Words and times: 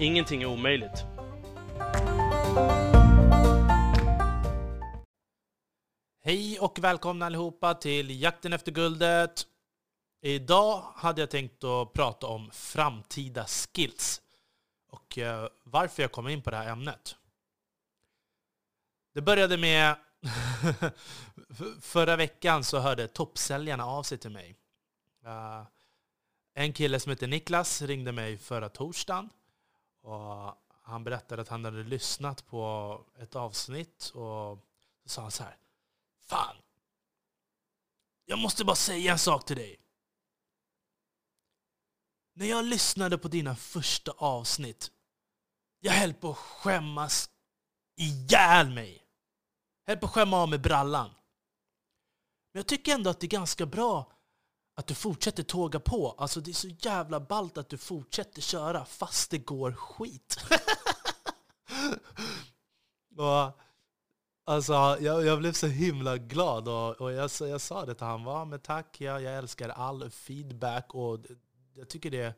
Ingenting 0.00 0.42
är 0.42 0.46
omöjligt. 0.46 1.04
Hej 6.22 6.58
och 6.60 6.78
välkomna 6.78 7.26
allihopa 7.26 7.74
till 7.74 8.22
Jakten 8.22 8.52
efter 8.52 8.72
guldet. 8.72 9.46
Idag 10.22 10.82
hade 10.96 11.20
jag 11.20 11.30
tänkt 11.30 11.64
att 11.64 11.92
prata 11.92 12.26
om 12.26 12.50
framtida 12.50 13.46
skills 13.46 14.22
och 14.88 15.18
eh, 15.18 15.48
varför 15.64 16.02
jag 16.02 16.12
kom 16.12 16.28
in 16.28 16.42
på 16.42 16.50
det 16.50 16.56
här 16.56 16.72
ämnet. 16.72 17.16
Det 19.14 19.20
började 19.20 19.56
med 19.56 19.96
förra 21.80 22.16
veckan 22.16 22.64
så 22.64 22.78
hörde 22.78 23.08
toppsäljarna 23.08 23.86
av 23.86 24.02
sig 24.02 24.18
till 24.18 24.30
mig. 24.30 24.56
Eh, 25.24 25.62
en 26.54 26.72
kille 26.72 27.00
som 27.00 27.10
heter 27.10 27.26
Niklas 27.26 27.82
ringde 27.82 28.12
mig 28.12 28.38
förra 28.38 28.68
torsdagen. 28.68 29.30
Och 30.00 30.54
han 30.82 31.04
berättade 31.04 31.42
att 31.42 31.48
han 31.48 31.64
hade 31.64 31.82
lyssnat 31.82 32.46
på 32.46 33.04
ett 33.18 33.36
avsnitt 33.36 34.04
och 34.14 34.58
så 35.02 35.08
sa 35.08 35.22
han 35.22 35.30
så 35.30 35.42
här. 35.42 35.56
Fan! 36.20 36.56
Jag 38.24 38.38
måste 38.38 38.64
bara 38.64 38.76
säga 38.76 39.12
en 39.12 39.18
sak 39.18 39.44
till 39.44 39.56
dig. 39.56 39.80
När 42.32 42.46
jag 42.46 42.64
lyssnade 42.64 43.18
på 43.18 43.28
dina 43.28 43.56
första 43.56 44.12
avsnitt, 44.12 44.90
jag 45.80 45.92
höll 45.92 46.14
på 46.14 46.30
att 46.30 46.36
skämmas 46.36 47.30
ihjäl 47.96 48.70
mig. 48.70 49.06
Jag 49.84 49.92
höll 49.92 50.00
på 50.00 50.06
att 50.06 50.12
skämma 50.12 50.36
av 50.36 50.48
mig 50.48 50.58
brallan. 50.58 51.10
Men 52.52 52.58
jag 52.58 52.66
tycker 52.66 52.94
ändå 52.94 53.10
att 53.10 53.20
det 53.20 53.26
är 53.26 53.28
ganska 53.28 53.66
bra 53.66 54.12
att 54.80 54.86
du 54.86 54.94
fortsätter 54.94 55.42
tåga 55.42 55.80
på. 55.80 56.14
Alltså 56.18 56.40
det 56.40 56.50
är 56.50 56.54
så 56.54 56.68
jävla 56.68 57.20
ballt 57.20 57.58
att 57.58 57.68
du 57.68 57.78
fortsätter 57.78 58.42
köra 58.42 58.84
fast 58.84 59.30
det 59.30 59.38
går 59.38 59.72
skit. 59.72 60.36
och, 63.16 63.60
alltså, 64.44 64.72
jag, 65.00 65.24
jag, 65.24 65.38
blev 65.38 65.52
så 65.52 65.66
himla 65.66 66.16
glad 66.16 66.68
och, 66.68 67.00
och 67.00 67.12
jag, 67.12 67.30
jag 67.40 67.60
sa 67.60 67.86
det 67.86 67.94
till 67.94 68.06
honom. 68.06 68.24
Va, 68.24 68.44
men 68.44 68.60
tack, 68.60 69.00
jag, 69.00 69.22
jag 69.22 69.36
älskar 69.36 69.68
all 69.68 70.10
feedback 70.10 70.94
och 70.94 71.18
jag 71.74 71.88
tycker 71.88 72.10
det, 72.10 72.34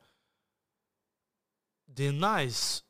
det 1.86 2.06
är 2.06 2.38
nice 2.38 2.84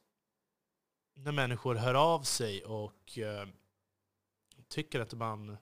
när 1.15 1.33
människor 1.33 1.75
hör 1.75 1.95
av 1.95 2.23
sig 2.23 2.65
och 2.65 3.19
uh, 3.19 3.53
tycker 4.69 5.01
att 5.01 5.13
man 5.13 5.57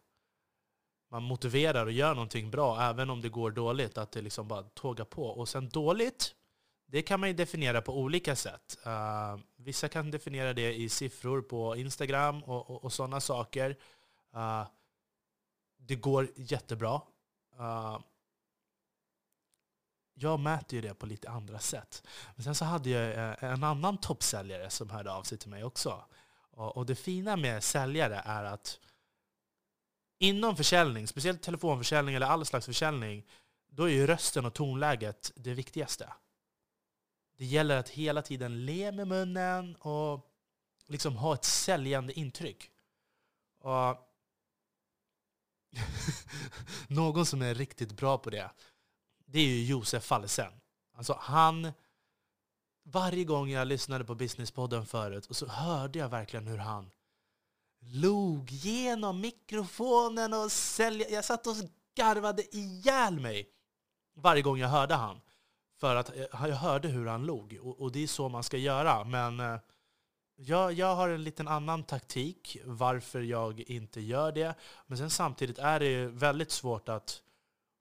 man 1.11 1.22
motiverar 1.22 1.86
och 1.86 1.92
gör 1.92 2.14
någonting 2.14 2.50
bra, 2.50 2.80
även 2.80 3.11
om 3.11 3.20
det 3.20 3.28
går 3.28 3.50
dåligt, 3.50 3.98
att 3.98 4.12
det 4.12 4.22
liksom 4.22 4.48
bara 4.48 4.62
tågar 4.62 5.05
på. 5.05 5.27
Och 5.27 5.48
sen 5.48 5.69
dåligt, 5.69 6.34
det 6.86 7.03
kan 7.03 7.20
man 7.20 7.28
ju 7.28 7.34
definiera 7.34 7.83
på 7.83 7.98
olika 7.98 8.36
sätt. 8.36 8.78
Uh, 8.86 9.41
vissa 9.56 9.88
kan 9.88 10.11
definiera 10.11 10.53
det 10.53 10.75
i 10.75 10.88
siffror 10.88 11.42
på 11.42 11.77
Instagram 11.77 12.44
och, 12.44 12.70
och, 12.70 12.84
och 12.84 12.92
sådana 12.92 13.20
saker. 13.20 13.77
Uh, 14.37 14.66
det 15.78 15.97
går 15.97 16.28
jättebra. 16.37 17.00
Uh, 17.59 17.99
jag 20.15 20.41
mäter 20.41 20.75
ju 20.75 20.88
det 20.88 20.94
på 20.94 21.06
lite 21.06 21.31
andra 21.31 21.59
sätt. 21.59 22.06
Men 22.34 22.44
sen 22.44 22.54
så 22.54 22.65
hade 22.65 22.91
jag 22.91 23.37
en 23.41 23.65
annan 23.65 23.99
toppsäljare 23.99 24.70
som 24.70 24.91
hörde 24.91 25.12
av 25.12 25.22
sig 25.22 25.38
till 25.38 25.50
mig 25.50 25.65
också. 25.65 26.04
Och, 26.50 26.76
och 26.76 26.87
det 26.87 26.94
fina 26.94 27.37
med 27.37 27.65
säljare 27.65 28.22
är 28.25 28.44
att 28.44 28.78
Inom 30.22 30.56
försäljning, 30.56 31.06
speciellt 31.08 31.42
telefonförsäljning 31.42 32.14
eller 32.14 32.26
all 32.26 32.47
slags 32.47 32.66
försäljning, 32.66 33.26
då 33.69 33.84
är 33.84 33.92
ju 33.92 34.06
rösten 34.06 34.47
och 34.47 34.54
tonläget 34.54 35.32
det 35.36 35.54
viktigaste. 35.54 36.12
Det 37.36 37.44
gäller 37.44 37.76
att 37.76 37.88
hela 37.88 38.22
tiden 38.22 38.66
le 38.66 38.92
med 38.92 39.08
munnen 39.08 39.76
och 39.76 40.31
liksom 40.86 41.16
ha 41.16 41.34
ett 41.34 41.44
säljande 41.44 42.12
intryck. 42.12 42.70
Och 43.60 44.10
Någon 46.88 47.26
som 47.26 47.42
är 47.42 47.54
riktigt 47.54 47.92
bra 47.92 48.19
på 48.19 48.31
det, 48.31 48.50
det 49.26 49.38
är 49.38 49.47
ju 49.47 49.64
Josef 49.64 50.04
Fallesen. 50.04 50.52
Alltså 50.94 51.16
han... 51.20 51.72
Varje 52.82 53.25
gång 53.25 53.50
jag 53.50 53.69
lyssnade 53.69 54.04
på 54.04 54.14
Businesspodden 54.14 54.87
förut 54.87 55.26
och 55.26 55.37
så 55.37 55.47
hörde 55.47 55.98
jag 55.98 56.08
verkligen 56.08 56.47
hur 56.47 56.58
han 56.58 56.91
log 57.81 58.51
genom 58.51 59.21
mikrofonen 59.21 60.35
och 60.35 60.53
sälja. 60.53 61.09
Jag 61.11 61.25
satt 61.25 61.47
och 61.47 61.57
garvade 61.95 62.57
ihjäl 62.57 63.21
mig 63.21 63.49
varje 64.17 64.43
gång 64.43 64.59
jag 64.59 64.69
hörde 64.69 64.95
han. 64.95 65.21
För 65.81 65.97
att 65.97 66.13
jag 66.33 66.57
hörde 66.57 66.89
hur 66.89 67.07
han 67.07 67.27
log, 67.27 67.59
och, 67.63 67.93
det 67.93 68.03
är 68.03 68.07
så 68.07 68.29
man 68.29 68.43
ska 68.43 68.57
göra. 68.57 69.05
Men 69.05 69.41
eh, 69.41 69.59
jag, 70.37 70.73
jag 70.73 70.95
har 70.95 71.09
en 71.09 71.25
liten 71.25 71.49
annan 71.49 71.85
taktik 71.85 72.57
varför 72.65 73.21
jag 73.21 73.61
inte 73.61 74.01
gör 74.01 74.33
det. 74.33 74.55
Men 74.87 74.99
sen 74.99 75.11
samtidigt 75.11 75.59
är 75.59 75.81
det 75.81 76.07
väldigt 76.07 76.51
svårt 76.51 76.89
att 76.89 77.23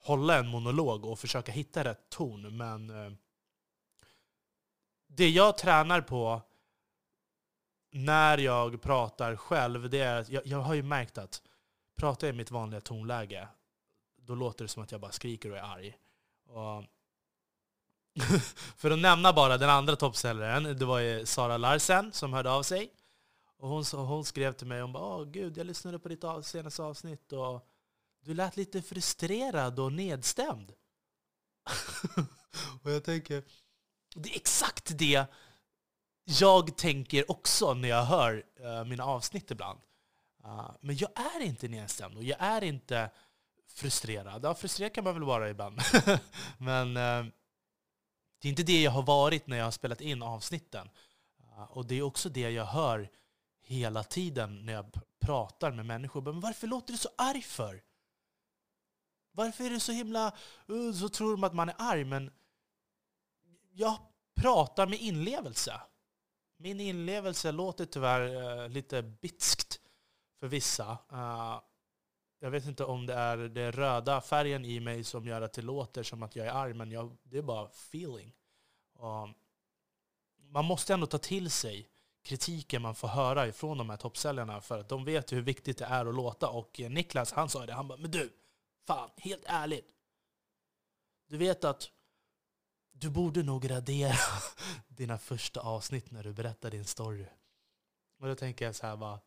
hålla 0.02 0.38
en 0.38 0.48
monolog 0.48 1.06
och 1.06 1.20
försöka 1.20 1.52
hitta 1.52 1.84
rätt 1.84 2.10
ton. 2.10 2.58
Men 2.58 2.90
eh, 2.90 3.12
det 5.08 5.30
jag 5.30 5.58
tränar 5.58 6.02
på 6.02 6.42
när 7.92 8.38
jag 8.38 8.82
pratar 8.82 9.36
själv, 9.36 9.90
det 9.90 10.00
är 10.00 10.26
jag, 10.30 10.48
jag 10.48 10.62
har 10.62 10.74
ju 10.74 10.84
märkt 10.84 11.18
att 11.18 11.42
pratar 11.96 12.28
jag 12.28 12.34
i 12.34 12.38
mitt 12.38 12.52
vanliga 12.52 12.82
tonläge, 12.82 13.48
då 14.22 14.36
låter 14.36 14.64
det 14.64 14.68
som 14.68 14.84
att 14.84 14.92
jag 14.92 15.02
bara 15.02 15.12
skriker 15.12 15.52
och 15.52 15.58
är 15.58 15.62
arg. 15.62 15.98
Och 16.46 16.84
för 18.78 18.92
att 18.92 19.00
nämna 19.00 19.34
bara 19.34 19.58
den 19.58 19.70
andra 19.70 19.96
toppsäljaren, 19.96 20.78
det 20.78 20.86
var 20.86 21.00
ju 21.00 21.26
Sara 21.26 21.58
Larsen 21.58 22.12
som 22.14 22.34
hörde 22.34 22.52
av 22.52 22.64
sig. 22.64 22.94
Och 23.58 23.70
hon, 23.70 23.84
hon 23.94 24.26
skrev 24.26 24.54
till 24.54 24.68
mig, 24.68 24.82
hon 24.82 24.94
bara 24.94 25.16
Åh 25.16 25.26
gud, 25.26 25.58
jag 25.58 25.68
lyssnade 25.68 26.00
på 26.00 26.10
ditt 26.10 26.24
senaste 26.44 26.84
avsnitt 26.84 27.34
och 27.34 27.68
du 28.22 28.34
lät 28.34 28.58
lite 28.58 28.82
frustrerad 28.82 29.80
och 29.80 29.94
nedstämd. 29.94 30.74
och 32.84 32.92
jag 32.92 33.04
tänker, 33.04 33.44
det 34.16 34.30
är 34.30 34.36
exakt 34.36 34.98
det 34.98 35.26
jag 36.30 36.78
tänker 36.78 37.32
också 37.32 37.74
när 37.74 37.90
jag 37.90 38.04
hör 38.04 38.44
uh, 38.64 38.86
mina 38.86 39.06
avsnitt 39.06 39.52
ibland. 39.52 39.80
Uh, 40.46 40.72
men 40.82 40.98
jag 40.98 41.10
är 41.20 41.40
inte 41.42 41.68
nedstämd 41.68 42.18
och 42.18 42.24
jag 42.24 42.38
är 42.40 42.64
inte 42.64 43.10
frustrerad. 43.68 44.46
Ja, 44.46 44.56
frustrerad 44.56 44.94
kan 44.94 45.04
man 45.04 45.14
väl 45.14 45.24
vara 45.24 45.50
ibland. 45.50 45.80
men 46.58 46.88
uh, 46.88 47.26
det 48.40 48.48
är 48.48 48.50
inte 48.50 48.64
det 48.64 48.82
jag 48.82 48.92
har 48.92 49.04
varit 49.04 49.48
när 49.48 49.58
jag 49.58 49.64
har 49.64 49.72
spelat 49.72 50.02
in 50.02 50.24
avsnitten. 50.24 50.90
Ah, 51.58 51.66
och 51.66 51.86
det 51.86 51.96
är 51.96 52.02
också 52.02 52.30
det 52.30 52.50
jag 52.52 52.66
hör 52.66 53.10
hela 53.62 54.04
tiden 54.04 54.66
när 54.66 54.74
jag 54.74 54.86
pratar 55.20 55.72
med 55.72 55.86
människor. 55.86 56.22
Men 56.22 56.40
varför 56.40 56.68
låter 56.68 56.92
du 56.92 56.98
så 56.98 57.10
arg 57.18 57.42
för? 57.42 57.84
Varför 59.32 59.64
är 59.64 59.70
du 59.70 59.80
så 59.80 59.92
himla... 59.92 60.34
Uh, 60.70 60.94
så 60.94 61.10
tror 61.10 61.32
de 61.32 61.44
att 61.44 61.54
man 61.54 61.70
är 61.70 61.76
arg, 61.78 62.04
men 62.04 62.32
jag 63.72 63.98
pratar 64.36 64.88
med 64.88 65.00
inlevelse. 65.00 65.82
Min 66.62 66.80
inlevelse 66.80 67.52
låter 67.52 67.86
tyvärr 67.86 68.62
eh, 68.64 68.70
lite 68.70 69.02
bitskt 69.02 69.80
för 70.40 70.48
vissa. 70.48 70.98
Eh, 71.12 71.62
jag 72.40 72.52
vet 72.52 72.66
inte 72.66 72.84
om 72.84 73.06
det 73.06 73.14
är 73.14 73.38
den 73.38 73.72
röda 73.72 74.22
färgen 74.22 74.66
i 74.66 74.80
mig 74.80 75.04
som 75.04 75.28
gör 75.28 75.42
att 75.42 75.54
det 75.54 75.62
låter 75.62 76.04
som 76.04 76.24
att 76.24 76.36
jag 76.36 76.48
är 76.48 76.52
arg, 76.52 76.74
men 76.74 76.92
jag, 76.92 77.18
det 77.24 77.38
är 77.38 77.42
bara 77.42 77.68
feeling. 77.68 78.36
Och 78.94 79.30
man 80.38 80.66
måste 80.66 80.94
ändå 80.94 81.06
ta 81.06 81.18
till 81.18 81.50
sig 81.50 81.90
kritiken 82.24 82.82
man 82.82 82.96
får 82.96 83.08
höra 83.08 83.48
ifrån 83.48 83.78
de 83.78 83.90
här 83.90 83.98
toppsäljarna, 83.98 84.62
för 84.62 84.80
att 84.80 84.90
de 84.90 85.06
vet 85.06 85.32
hur 85.32 85.42
viktigt 85.42 85.78
det 85.78 85.86
är 85.86 86.06
att 86.06 86.16
låta. 86.16 86.50
Och 86.50 86.80
Niklas, 86.90 87.32
han 87.32 87.50
sa 87.50 87.66
det, 87.66 87.74
han 87.74 87.88
bara 87.88 87.98
”Men 87.98 88.12
du, 88.12 88.34
fan, 88.88 89.10
helt 89.18 89.44
ärligt. 89.46 89.90
Du 91.28 91.38
vet 91.38 91.64
att 91.64 91.92
du 93.02 93.10
borde 93.10 93.44
nog 93.44 93.70
radera 93.70 94.16
dina 94.88 95.18
första 95.18 95.62
avsnitt 95.62 96.12
när 96.12 96.24
du 96.24 96.34
berättar 96.34 96.72
din 96.72 96.86
story. 96.86 97.26
Och 98.20 98.28
då 98.28 98.36
tänker 98.36 98.66
jag 98.66 98.76
så 98.76 98.88
här 98.88 98.98
bara, 98.98 99.20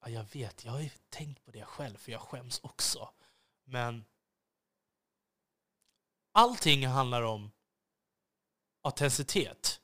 ja, 0.00 0.08
jag 0.08 0.24
vet, 0.32 0.64
jag 0.64 0.72
har 0.72 0.80
ju 0.80 0.90
tänkt 1.08 1.44
på 1.44 1.50
det 1.50 1.64
själv, 1.64 1.96
för 1.96 2.12
jag 2.12 2.20
skäms 2.20 2.60
också. 2.62 3.08
Men 3.64 4.04
allting 6.32 6.86
handlar 6.86 7.22
om 7.22 7.50
autenticitet. 8.82 9.80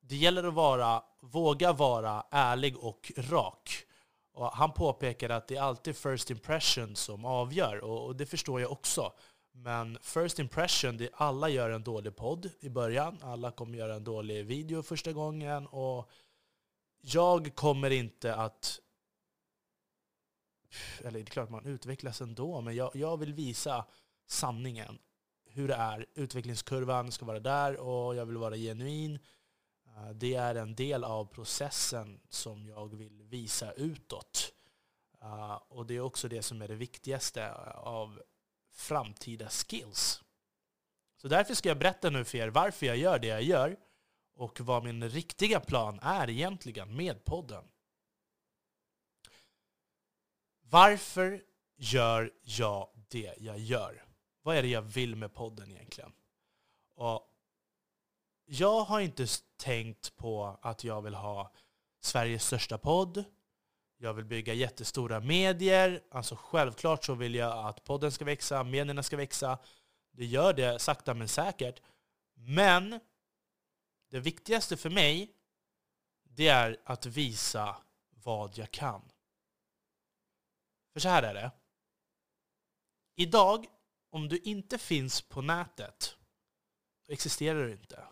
det 0.00 0.16
gäller 0.16 0.44
att 0.44 0.54
vara, 0.54 1.04
våga 1.20 1.72
vara 1.72 2.26
ärlig 2.30 2.76
och 2.76 3.12
rak. 3.16 3.86
Och 4.32 4.52
han 4.52 4.72
påpekar 4.72 5.30
att 5.30 5.48
det 5.48 5.56
är 5.56 5.62
alltid 5.62 5.96
first 5.96 6.30
impression 6.30 6.96
som 6.96 7.24
avgör, 7.24 7.80
och, 7.80 8.06
och 8.06 8.16
det 8.16 8.26
förstår 8.26 8.60
jag 8.60 8.72
också. 8.72 9.12
Men 9.52 9.98
first 10.02 10.38
impression, 10.38 10.96
det, 10.96 11.04
är 11.04 11.10
alla 11.14 11.48
gör 11.48 11.70
en 11.70 11.82
dålig 11.82 12.16
podd 12.16 12.50
i 12.60 12.68
början, 12.68 13.18
alla 13.22 13.50
kommer 13.50 13.78
göra 13.78 13.94
en 13.94 14.04
dålig 14.04 14.46
video 14.46 14.82
första 14.82 15.12
gången, 15.12 15.66
och 15.66 16.10
jag 17.00 17.54
kommer 17.54 17.90
inte 17.90 18.34
att... 18.34 18.80
Eller 20.98 21.10
det 21.10 21.20
är 21.20 21.24
klart 21.24 21.50
man 21.50 21.66
utvecklas 21.66 22.20
ändå, 22.20 22.60
men 22.60 22.76
jag, 22.76 22.96
jag 22.96 23.16
vill 23.16 23.34
visa 23.34 23.86
sanningen. 24.26 24.98
Hur 25.52 25.68
det 25.68 25.74
är. 25.74 26.06
Utvecklingskurvan 26.14 27.12
ska 27.12 27.24
vara 27.24 27.40
där 27.40 27.76
och 27.76 28.16
jag 28.16 28.26
vill 28.26 28.36
vara 28.36 28.56
genuin. 28.56 29.18
Eh, 29.86 30.10
det 30.10 30.34
är 30.34 30.54
en 30.54 30.74
del 30.74 31.04
av 31.04 31.24
processen 31.24 32.20
som 32.28 32.66
jag 32.66 32.96
vill 32.96 33.22
visa 33.22 33.72
utåt. 33.72 34.52
Eh, 35.22 35.54
och 35.68 35.86
det 35.86 35.94
är 35.96 36.00
också 36.00 36.28
det 36.28 36.42
som 36.42 36.62
är 36.62 36.68
det 36.68 36.74
viktigaste 36.74 37.52
av 37.74 38.22
framtida 38.80 39.48
skills. 39.48 40.22
Så 41.16 41.28
därför 41.28 41.54
ska 41.54 41.68
jag 41.68 41.78
berätta 41.78 42.10
nu 42.10 42.24
för 42.24 42.38
er 42.38 42.48
varför 42.48 42.86
jag 42.86 42.96
gör 42.96 43.18
det 43.18 43.26
jag 43.26 43.42
gör 43.42 43.76
och 44.34 44.60
vad 44.60 44.84
min 44.84 45.10
riktiga 45.10 45.60
plan 45.60 45.98
är 46.02 46.30
egentligen 46.30 46.96
med 46.96 47.24
podden. 47.24 47.64
Varför 50.60 51.42
gör 51.76 52.32
jag 52.42 52.88
det 53.08 53.34
jag 53.38 53.58
gör? 53.58 54.04
Vad 54.42 54.56
är 54.56 54.62
det 54.62 54.68
jag 54.68 54.82
vill 54.82 55.16
med 55.16 55.34
podden 55.34 55.72
egentligen? 55.72 56.12
Och 56.94 57.26
jag 58.44 58.84
har 58.84 59.00
inte 59.00 59.26
tänkt 59.56 60.16
på 60.16 60.58
att 60.62 60.84
jag 60.84 61.02
vill 61.02 61.14
ha 61.14 61.52
Sveriges 62.00 62.46
största 62.46 62.78
podd. 62.78 63.24
Jag 64.02 64.14
vill 64.14 64.24
bygga 64.24 64.54
jättestora 64.54 65.20
medier. 65.20 66.02
Alltså 66.10 66.36
självklart 66.36 67.04
så 67.04 67.14
vill 67.14 67.34
jag 67.34 67.66
att 67.66 67.84
podden 67.84 68.12
ska 68.12 68.24
växa, 68.24 68.64
medierna 68.64 69.02
ska 69.02 69.16
växa. 69.16 69.58
Det 70.10 70.24
gör 70.24 70.52
det 70.52 70.78
sakta 70.78 71.14
men 71.14 71.28
säkert. 71.28 71.82
Men 72.34 73.00
det 74.10 74.20
viktigaste 74.20 74.76
för 74.76 74.90
mig, 74.90 75.34
det 76.22 76.48
är 76.48 76.80
att 76.84 77.06
visa 77.06 77.76
vad 78.10 78.58
jag 78.58 78.70
kan. 78.70 79.02
För 80.92 81.00
så 81.00 81.08
här 81.08 81.22
är 81.22 81.34
det. 81.34 81.50
Idag, 83.14 83.66
om 84.10 84.28
du 84.28 84.38
inte 84.38 84.78
finns 84.78 85.22
på 85.22 85.42
nätet, 85.42 86.16
då 87.06 87.12
existerar 87.12 87.64
du 87.64 87.72
inte. 87.72 88.04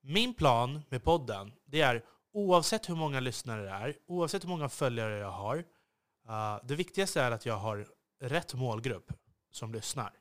Min 0.00 0.34
plan 0.34 0.82
med 0.88 1.04
podden, 1.04 1.52
det 1.64 1.80
är 1.80 2.04
oavsett 2.32 2.88
hur 2.88 2.94
många 2.94 3.20
lyssnare 3.20 3.62
det 3.62 3.70
är, 3.70 3.98
oavsett 4.06 4.44
hur 4.44 4.48
många 4.48 4.68
följare 4.68 5.18
jag 5.18 5.30
har, 5.30 5.56
uh, 6.28 6.60
det 6.64 6.74
viktigaste 6.74 7.20
är 7.20 7.30
att 7.30 7.46
jag 7.46 7.56
har 7.56 7.88
rätt 8.20 8.54
målgrupp 8.54 9.12
som 9.50 9.72
lyssnar. 9.72 10.18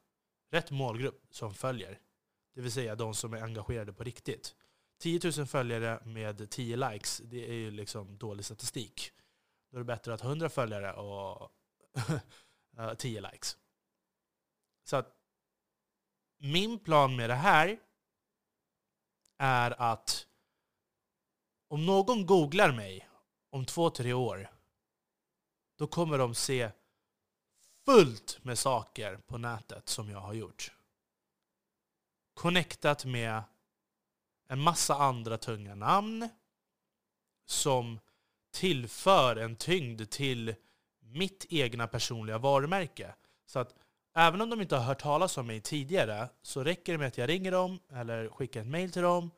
Rätt 0.51 0.71
målgrupp 0.71 1.27
som 1.29 1.53
följer. 1.53 1.99
Det 2.55 2.61
vill 2.61 2.71
säga 2.71 2.95
de 2.95 3.13
som 3.13 3.33
är 3.33 3.41
engagerade 3.41 3.93
på 3.93 4.03
riktigt. 4.03 4.55
10 4.99 5.19
000 5.37 5.47
följare 5.47 6.01
med 6.05 6.49
10 6.49 6.75
likes, 6.75 7.21
det 7.25 7.49
är 7.49 7.53
ju 7.53 7.71
liksom 7.71 8.17
dålig 8.17 8.45
statistik. 8.45 9.11
Då 9.71 9.77
är 9.77 9.79
det 9.79 9.85
bättre 9.85 10.13
att 10.13 10.21
ha 10.21 10.29
100 10.29 10.49
följare 10.49 10.93
och 10.93 11.51
eh, 12.77 12.93
10 12.93 13.21
likes. 13.21 13.57
Så 14.83 14.95
att 14.95 15.15
min 16.37 16.79
plan 16.79 17.15
med 17.15 17.29
det 17.29 17.35
här 17.35 17.79
är 19.37 19.81
att 19.81 20.27
om 21.71 21.85
någon 21.85 22.25
googlar 22.25 22.71
mig 22.71 23.09
om 23.49 23.65
två, 23.65 23.89
tre 23.89 24.13
år, 24.13 24.51
då 25.77 25.87
kommer 25.87 26.17
de 26.17 26.35
se 26.35 26.71
fullt 27.85 28.39
med 28.41 28.59
saker 28.59 29.17
på 29.17 29.37
nätet 29.37 29.89
som 29.89 30.09
jag 30.09 30.19
har 30.19 30.33
gjort. 30.33 30.73
Connectat 32.33 33.05
med 33.05 33.43
en 34.47 34.59
massa 34.59 34.95
andra 34.95 35.37
tunga 35.37 35.75
namn 35.75 36.29
som 37.45 37.99
tillför 38.53 39.35
en 39.35 39.55
tyngd 39.55 40.09
till 40.09 40.55
mitt 40.99 41.45
egna 41.49 41.87
personliga 41.87 42.37
varumärke. 42.37 43.15
Så 43.45 43.59
att 43.59 43.75
även 44.15 44.41
om 44.41 44.49
de 44.49 44.61
inte 44.61 44.75
har 44.75 44.83
hört 44.83 45.01
talas 45.01 45.37
om 45.37 45.47
mig 45.47 45.61
tidigare 45.61 46.29
så 46.41 46.63
räcker 46.63 46.91
det 46.91 46.97
med 46.97 47.07
att 47.07 47.17
jag 47.17 47.29
ringer 47.29 47.51
dem 47.51 47.79
eller 47.89 48.29
skickar 48.29 48.61
ett 48.61 48.67
mail 48.67 48.91
till 48.91 49.01
dem 49.01 49.31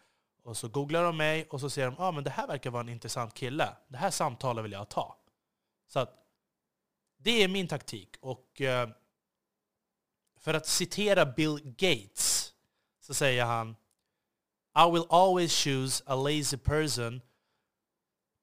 och 0.44 0.57
så 0.57 0.68
googlar 0.68 1.04
de 1.04 1.18
mig 1.18 1.48
och 1.50 1.60
så 1.60 1.69
ser 1.69 1.86
de 1.86 1.94
att 1.94 2.00
ah, 2.00 2.12
men 2.12 2.24
det 2.24 2.30
här 2.30 2.48
verkar 2.48 2.72
vara 2.72 2.81
en 2.81 2.90
intressant 2.90 3.34
kille. 3.34 3.75
Det 3.88 3.98
här 3.98 4.12
samtalet 4.12 4.63
vill 4.63 4.72
jag 4.72 4.90
ta. 4.90 5.18
Så 5.88 6.00
att 6.00 6.24
det 7.18 7.44
är 7.44 7.48
min 7.48 7.68
taktik. 7.68 8.16
Och 8.22 8.62
eh, 8.62 8.90
för 10.40 10.54
att 10.54 10.68
citera 10.68 11.25
Bill 11.25 11.60
Gates 11.63 12.54
så 13.00 13.13
säger 13.13 13.45
han 13.45 13.75
I 14.75 14.92
will 14.92 15.06
always 15.10 15.63
choose 15.63 16.04
a 16.06 16.16
lazy 16.16 16.57
person 16.57 17.22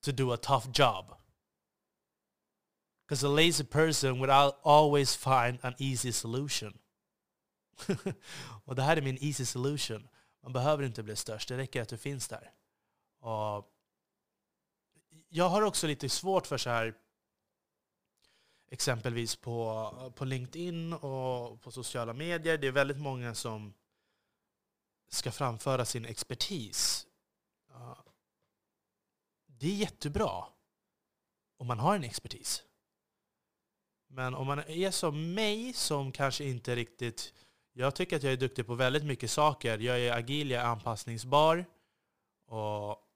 to 0.03 0.13
do 0.13 0.33
a 0.33 0.37
tough 0.37 0.67
job. 0.75 1.15
Because 3.07 3.27
a 3.27 3.31
lazy 3.31 3.65
person 3.65 4.19
would 4.19 4.31
always 4.63 5.17
find 5.17 5.59
an 5.63 5.75
easy 5.79 6.13
solution. 6.13 6.79
och 8.65 8.75
det 8.75 8.83
här 8.83 8.97
är 8.97 9.03
min 9.03 9.19
easy 9.21 9.45
solution. 9.45 10.09
Man 10.43 10.53
behöver 10.53 10.85
inte 10.85 11.03
bli 11.03 11.17
störst, 11.17 11.49
det 11.49 11.57
räcker 11.57 11.83
att 11.83 11.89
du 11.89 11.97
finns 11.97 12.29
där. 12.29 12.53
Och 13.21 13.75
jag 15.29 15.49
har 15.49 15.63
också 15.63 15.87
lite 15.87 16.09
svårt 16.09 16.47
för 16.47 16.59
så 16.59 16.71
här 16.71 16.95
exempelvis 18.71 19.37
på, 19.37 20.13
på 20.17 20.25
LinkedIn 20.25 20.93
och 20.93 21.61
på 21.61 21.71
sociala 21.71 22.13
medier. 22.13 22.59
Det 22.59 22.67
är 22.67 22.73
väldigt 22.73 23.01
många 23.01 23.35
som 23.35 23.75
ska 25.09 25.33
framföra 25.33 25.85
sin 25.85 26.05
expertis. 26.05 27.07
Det 29.47 29.67
är 29.67 29.75
jättebra 29.75 30.45
om 31.57 31.67
man 31.67 31.79
har 31.79 31.97
en 31.97 32.05
expertis. 32.05 32.65
Men 34.07 34.35
om 34.35 34.47
man 34.47 34.59
är 34.59 34.91
som 34.91 35.35
mig, 35.35 35.73
som 35.73 36.13
kanske 36.13 36.45
inte 36.45 36.77
riktigt... 36.77 37.35
Jag 37.73 37.95
tycker 37.95 38.17
att 38.17 38.23
jag 38.23 38.33
är 38.33 38.37
duktig 38.37 38.67
på 38.67 38.75
väldigt 38.75 39.05
mycket 39.05 39.31
saker. 39.31 39.79
Jag 39.79 40.01
är 40.01 40.13
agil, 40.13 40.51
jag 40.51 40.63
är 40.63 40.67
anpassningsbar. 40.67 41.65
Och 42.47 43.11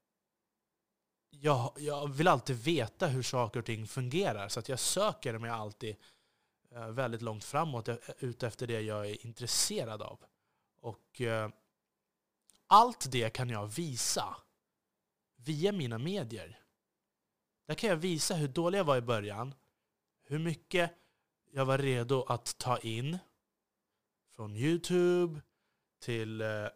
jag, 1.29 1.73
jag 1.77 2.07
vill 2.07 2.27
alltid 2.27 2.63
veta 2.63 3.07
hur 3.07 3.23
saker 3.23 3.59
och 3.59 3.65
ting 3.65 3.87
fungerar. 3.87 4.49
Så 4.49 4.59
att 4.59 4.69
jag 4.69 4.79
söker 4.79 5.37
mig 5.37 5.49
alltid 5.49 5.95
eh, 6.71 6.87
väldigt 6.87 7.21
långt 7.21 7.43
framåt 7.43 7.87
eh, 7.87 7.95
utefter 7.95 8.25
ut 8.27 8.43
efter 8.43 8.67
det 8.67 8.81
jag 8.81 9.09
är 9.09 9.25
intresserad 9.25 10.01
av. 10.01 10.19
Och 10.81 11.21
eh, 11.21 11.49
allt 12.67 13.11
det 13.11 13.29
kan 13.29 13.49
jag 13.49 13.67
visa 13.67 14.37
via 15.35 15.71
mina 15.71 15.97
medier. 15.97 16.59
Där 17.67 17.75
kan 17.75 17.89
jag 17.89 17.97
visa 17.97 18.35
hur 18.35 18.47
dålig 18.47 18.79
jag 18.79 18.83
var 18.83 18.97
i 18.97 19.01
början, 19.01 19.53
hur 20.23 20.39
mycket 20.39 20.91
jag 21.51 21.65
var 21.65 21.77
redo 21.77 22.23
att 22.23 22.57
ta 22.57 22.77
in 22.77 23.17
från 24.35 24.55
Youtube 24.55 25.41
till 25.99 26.41
eh, 26.41 26.67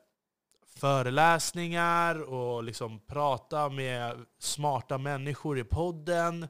föreläsningar 0.66 2.22
och 2.22 2.64
liksom 2.64 3.00
prata 3.00 3.70
med 3.70 4.26
smarta 4.38 4.98
människor 4.98 5.60
i 5.60 5.64
podden. 5.64 6.48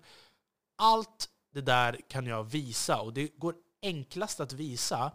Allt 0.76 1.30
det 1.54 1.62
där 1.62 2.00
kan 2.10 2.26
jag 2.26 2.44
visa 2.44 3.02
och 3.02 3.14
det 3.14 3.28
går 3.28 3.56
enklast 3.82 4.40
att 4.40 4.54
visa 4.54 5.12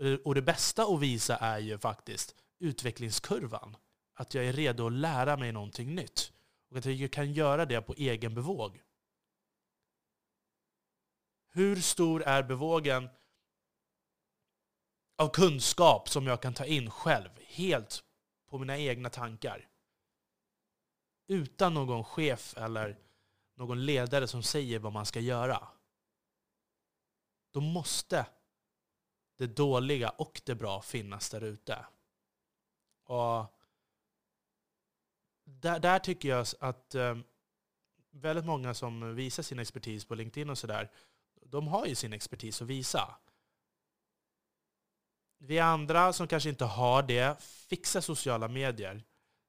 eh, 0.00 0.14
och 0.24 0.34
det 0.34 0.42
bästa 0.42 0.82
att 0.82 1.00
visa 1.00 1.36
är 1.36 1.58
ju 1.58 1.78
faktiskt 1.78 2.34
utvecklingskurvan. 2.58 3.76
Att 4.14 4.34
jag 4.34 4.44
är 4.44 4.52
redo 4.52 4.86
att 4.86 4.92
lära 4.92 5.36
mig 5.36 5.52
någonting 5.52 5.94
nytt. 5.94 6.32
Och 6.70 6.76
att 6.76 6.84
jag 6.84 7.12
kan 7.12 7.32
göra 7.32 7.66
det 7.66 7.82
på 7.82 7.94
egen 7.96 8.34
bevåg. 8.34 8.82
Hur 11.52 11.76
stor 11.76 12.22
är 12.22 12.42
bevågen 12.42 13.08
av 15.16 15.28
kunskap 15.28 16.08
som 16.08 16.26
jag 16.26 16.42
kan 16.42 16.54
ta 16.54 16.64
in 16.64 16.90
själv, 16.90 17.30
helt 17.46 18.04
på 18.48 18.58
mina 18.58 18.78
egna 18.78 19.10
tankar? 19.10 19.68
Utan 21.26 21.74
någon 21.74 22.04
chef 22.04 22.56
eller 22.56 22.98
någon 23.54 23.86
ledare 23.86 24.28
som 24.28 24.42
säger 24.42 24.78
vad 24.78 24.92
man 24.92 25.06
ska 25.06 25.20
göra. 25.20 25.68
Då 27.50 27.60
måste 27.60 28.26
det 29.36 29.46
dåliga 29.46 30.08
och 30.08 30.40
det 30.44 30.54
bra 30.54 30.82
finnas 30.82 31.30
där 31.30 31.40
ute. 31.40 31.86
Och 33.04 33.46
där, 35.44 35.78
där 35.78 35.98
tycker 35.98 36.28
jag 36.28 36.46
att 36.60 36.94
eh, 36.94 37.16
väldigt 38.10 38.44
många 38.44 38.74
som 38.74 39.14
visar 39.14 39.42
sin 39.42 39.58
expertis 39.58 40.04
på 40.04 40.14
LinkedIn 40.14 40.50
och 40.50 40.58
sådär, 40.58 40.90
de 41.42 41.68
har 41.68 41.86
ju 41.86 41.94
sin 41.94 42.12
expertis 42.12 42.62
att 42.62 42.68
visa. 42.68 43.16
Vi 45.48 45.58
andra 45.58 46.12
som 46.12 46.28
kanske 46.28 46.48
inte 46.48 46.64
har 46.64 47.02
det, 47.02 47.42
fixa 47.42 48.02
sociala 48.02 48.48
medier. 48.48 49.04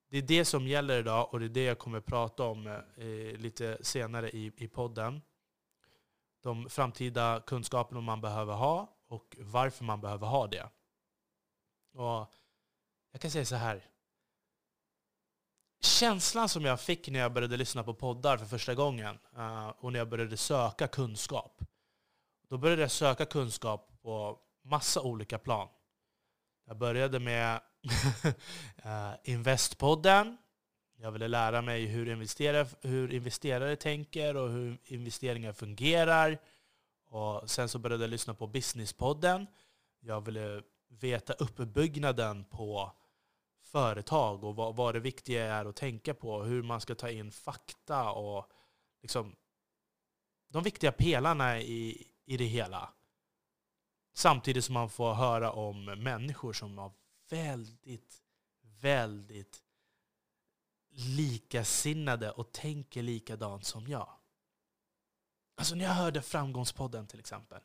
Det 0.10 0.18
är 0.18 0.22
det 0.22 0.46
som 0.46 0.68
gäller 0.68 1.00
idag 1.00 1.34
och 1.34 1.40
det 1.40 1.46
är 1.46 1.50
det 1.50 1.64
jag 1.64 1.80
kommer 1.80 2.02
prata 2.02 2.44
om 2.44 2.68
eh, 2.68 3.38
lite 3.38 3.78
senare 3.82 4.30
i, 4.30 4.52
i 4.58 4.68
podden. 4.68 5.22
De 6.44 6.70
framtida 6.70 7.44
kunskaperna 7.46 8.02
man 8.02 8.22
behöver 8.22 8.54
ha 8.54 8.90
och 9.08 9.36
varför 9.40 9.84
man 9.84 10.02
behöver 10.02 10.28
ha 10.28 10.48
det. 10.48 10.70
Och 11.94 12.34
jag 13.12 13.22
kan 13.22 13.32
säga 13.32 13.46
så 13.46 13.56
här. 13.56 13.86
Känslan 15.82 16.50
som 16.50 16.66
jag 16.66 16.82
fick 16.82 17.10
när 17.10 17.20
jag 17.20 17.34
började 17.34 17.58
lyssna 17.58 17.84
på 17.84 17.94
poddar 17.94 18.38
för 18.38 18.46
första 18.46 18.76
gången 18.76 19.20
eh, 19.38 19.68
och 19.68 19.92
när 19.94 20.00
jag 20.00 20.10
började 20.10 20.38
söka 20.38 20.88
kunskap. 20.88 21.62
Då 22.50 22.58
började 22.58 22.82
jag 22.82 22.92
söka 22.92 23.26
kunskap 23.26 23.92
på 24.02 24.40
massa 24.64 25.02
olika 25.02 25.40
plan. 25.40 25.68
Jag 26.70 26.78
började 26.78 27.20
med 27.20 27.62
uh, 28.86 29.14
Investpodden. 29.24 30.38
Jag 30.98 31.12
ville 31.12 31.28
lära 31.28 31.62
mig 31.62 31.86
hur 31.86 32.10
investerare, 32.10 32.68
hur 32.82 33.14
investerare 33.14 33.76
tänker 33.76 34.38
och 34.38 34.50
hur 34.50 34.78
investeringar 34.84 35.54
fungerar. 35.54 36.38
Och 37.10 37.50
sen 37.50 37.70
så 37.70 37.80
började 37.80 38.04
jag 38.04 38.10
lyssna 38.10 38.34
på 38.34 38.48
Businesspodden. 38.48 39.48
Jag 40.00 40.26
ville 40.26 40.62
veta 40.88 41.34
uppbyggnaden 41.34 42.46
på 42.46 42.92
företag 43.64 44.44
och 44.44 44.56
vad, 44.56 44.76
vad 44.76 44.96
det 44.96 45.00
viktiga 45.00 45.54
är 45.54 45.66
att 45.66 45.76
tänka 45.76 46.14
på. 46.14 46.44
Hur 46.44 46.64
man 46.64 46.82
ska 46.82 46.96
ta 46.96 47.10
in 47.10 47.32
fakta 47.32 48.12
och 48.12 48.52
liksom 49.02 49.36
de 50.50 50.64
viktiga 50.64 50.92
pelarna 50.92 51.60
i, 51.60 52.08
i 52.26 52.38
det 52.38 52.46
hela. 52.46 52.94
Samtidigt 54.18 54.66
som 54.66 54.74
man 54.74 54.90
får 54.90 55.14
höra 55.14 55.52
om 55.52 55.86
människor 55.86 56.54
som 56.54 56.78
har 56.78 56.92
väldigt, 57.30 58.22
väldigt 58.62 59.64
likasinnade 60.90 62.32
och 62.32 62.52
tänker 62.52 63.02
likadant 63.02 63.66
som 63.66 63.88
jag. 63.88 64.10
Alltså 65.56 65.76
när 65.76 65.86
jag 65.86 65.92
hörde 65.92 66.22
Framgångspodden 66.22 67.08
till 67.08 67.20
exempel, 67.20 67.62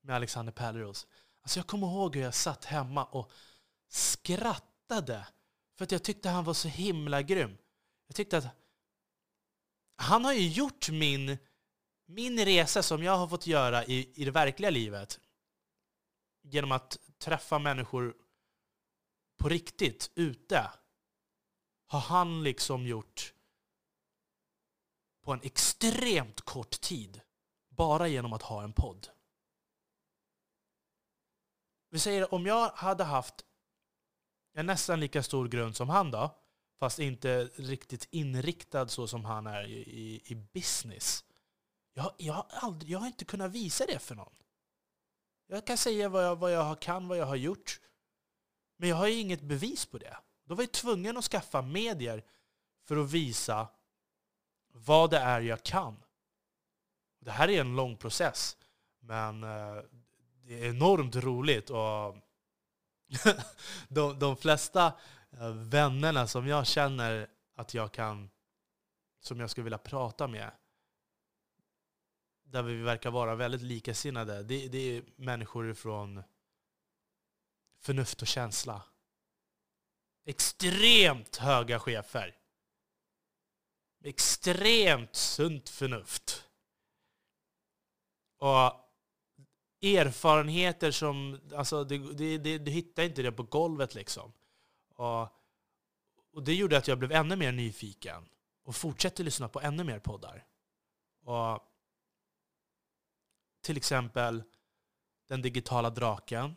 med 0.00 0.16
Alexander 0.16 0.52
Pärleros. 0.52 1.06
Alltså 1.42 1.58
jag 1.58 1.66
kommer 1.66 1.86
ihåg 1.86 2.16
hur 2.16 2.22
jag 2.22 2.34
satt 2.34 2.64
hemma 2.64 3.04
och 3.04 3.32
skrattade 3.88 5.26
för 5.76 5.84
att 5.84 5.92
jag 5.92 6.02
tyckte 6.02 6.28
han 6.28 6.44
var 6.44 6.54
så 6.54 6.68
himla 6.68 7.22
grym. 7.22 7.58
Jag 8.06 8.16
tyckte 8.16 8.38
att 8.38 8.46
han 9.96 10.24
har 10.24 10.32
ju 10.32 10.48
gjort 10.48 10.90
min, 10.90 11.38
min 12.10 12.44
resa 12.44 12.82
som 12.82 13.02
jag 13.02 13.16
har 13.16 13.28
fått 13.28 13.46
göra 13.46 13.84
i, 13.84 14.12
i 14.14 14.24
det 14.24 14.30
verkliga 14.30 14.70
livet 14.70 15.20
genom 16.42 16.72
att 16.72 16.98
träffa 17.18 17.58
människor 17.58 18.16
på 19.36 19.48
riktigt 19.48 20.10
ute 20.14 20.70
har 21.86 22.00
han 22.00 22.42
liksom 22.42 22.86
gjort 22.86 23.34
på 25.22 25.32
en 25.32 25.40
extremt 25.42 26.40
kort 26.40 26.80
tid 26.80 27.20
bara 27.68 28.08
genom 28.08 28.32
att 28.32 28.42
ha 28.42 28.62
en 28.62 28.72
podd. 28.72 29.08
Vi 31.90 31.98
säger 31.98 32.34
om 32.34 32.46
jag 32.46 32.70
hade 32.70 33.04
haft 33.04 33.44
en 34.52 34.66
nästan 34.66 35.00
lika 35.00 35.22
stor 35.22 35.48
grund 35.48 35.76
som 35.76 35.88
han 35.88 36.10
då, 36.10 36.34
fast 36.78 36.98
inte 36.98 37.44
riktigt 37.44 38.08
inriktad 38.10 38.88
så 38.88 39.06
som 39.06 39.24
han 39.24 39.46
är 39.46 39.64
i, 39.64 39.78
i, 39.78 40.22
i 40.24 40.34
business. 40.34 41.24
Jag, 41.98 42.12
jag, 42.16 42.34
har 42.34 42.46
aldrig, 42.50 42.90
jag 42.90 42.98
har 42.98 43.06
inte 43.06 43.24
kunnat 43.24 43.50
visa 43.50 43.86
det 43.86 43.98
för 43.98 44.14
någon. 44.14 44.32
Jag 45.46 45.66
kan 45.66 45.76
säga 45.78 46.08
vad 46.08 46.24
jag, 46.24 46.36
vad 46.36 46.52
jag 46.52 46.80
kan, 46.80 47.08
vad 47.08 47.18
jag 47.18 47.26
har 47.26 47.36
gjort. 47.36 47.80
Men 48.76 48.88
jag 48.88 48.96
har 48.96 49.06
ju 49.06 49.14
inget 49.14 49.40
bevis 49.40 49.86
på 49.86 49.98
det. 49.98 50.16
Då 50.44 50.54
var 50.54 50.62
jag 50.62 50.72
tvungen 50.72 51.16
att 51.16 51.24
skaffa 51.24 51.62
medier 51.62 52.24
för 52.84 52.96
att 52.96 53.10
visa 53.10 53.68
vad 54.72 55.10
det 55.10 55.18
är 55.18 55.40
jag 55.40 55.62
kan. 55.62 56.02
Det 57.20 57.30
här 57.30 57.50
är 57.50 57.60
en 57.60 57.76
lång 57.76 57.96
process, 57.96 58.56
men 59.00 59.42
eh, 59.42 59.82
det 60.42 60.64
är 60.64 60.70
enormt 60.70 61.16
roligt. 61.16 61.70
Och 61.70 62.16
de, 63.88 64.18
de 64.18 64.36
flesta 64.36 64.92
eh, 65.30 65.50
vännerna 65.52 66.26
som 66.26 66.46
jag 66.46 66.66
känner 66.66 67.30
att 67.54 67.74
jag 67.74 67.92
kan, 67.92 68.30
som 69.20 69.40
jag 69.40 69.50
skulle 69.50 69.64
vilja 69.64 69.78
prata 69.78 70.28
med, 70.28 70.50
där 72.50 72.62
vi 72.62 72.76
verkar 72.76 73.10
vara 73.10 73.34
väldigt 73.34 73.62
likasinnade, 73.62 74.42
det, 74.42 74.68
det 74.68 74.78
är 74.78 75.04
människor 75.16 75.74
från 75.74 76.22
förnuft 77.80 78.22
och 78.22 78.28
känsla. 78.28 78.82
Extremt 80.24 81.36
höga 81.36 81.78
chefer. 81.78 82.36
Extremt 84.04 85.14
sunt 85.14 85.68
förnuft. 85.68 86.44
Och 88.38 88.88
erfarenheter 89.82 90.90
som... 90.90 91.40
Alltså, 91.56 91.84
det, 91.84 91.98
det, 91.98 92.38
det, 92.38 92.58
du 92.58 92.70
hittar 92.70 93.02
inte 93.02 93.22
det 93.22 93.32
på 93.32 93.42
golvet 93.42 93.94
liksom. 93.94 94.32
Och, 94.94 95.22
och 96.32 96.42
det 96.44 96.54
gjorde 96.54 96.78
att 96.78 96.88
jag 96.88 96.98
blev 96.98 97.12
ännu 97.12 97.36
mer 97.36 97.52
nyfiken 97.52 98.28
och 98.62 98.76
fortsatte 98.76 99.22
lyssna 99.22 99.48
på 99.48 99.60
ännu 99.60 99.84
mer 99.84 99.98
poddar. 99.98 100.46
Och 101.24 101.64
till 103.68 103.76
exempel 103.76 104.42
Den 105.28 105.42
digitala 105.42 105.90
draken. 105.90 106.56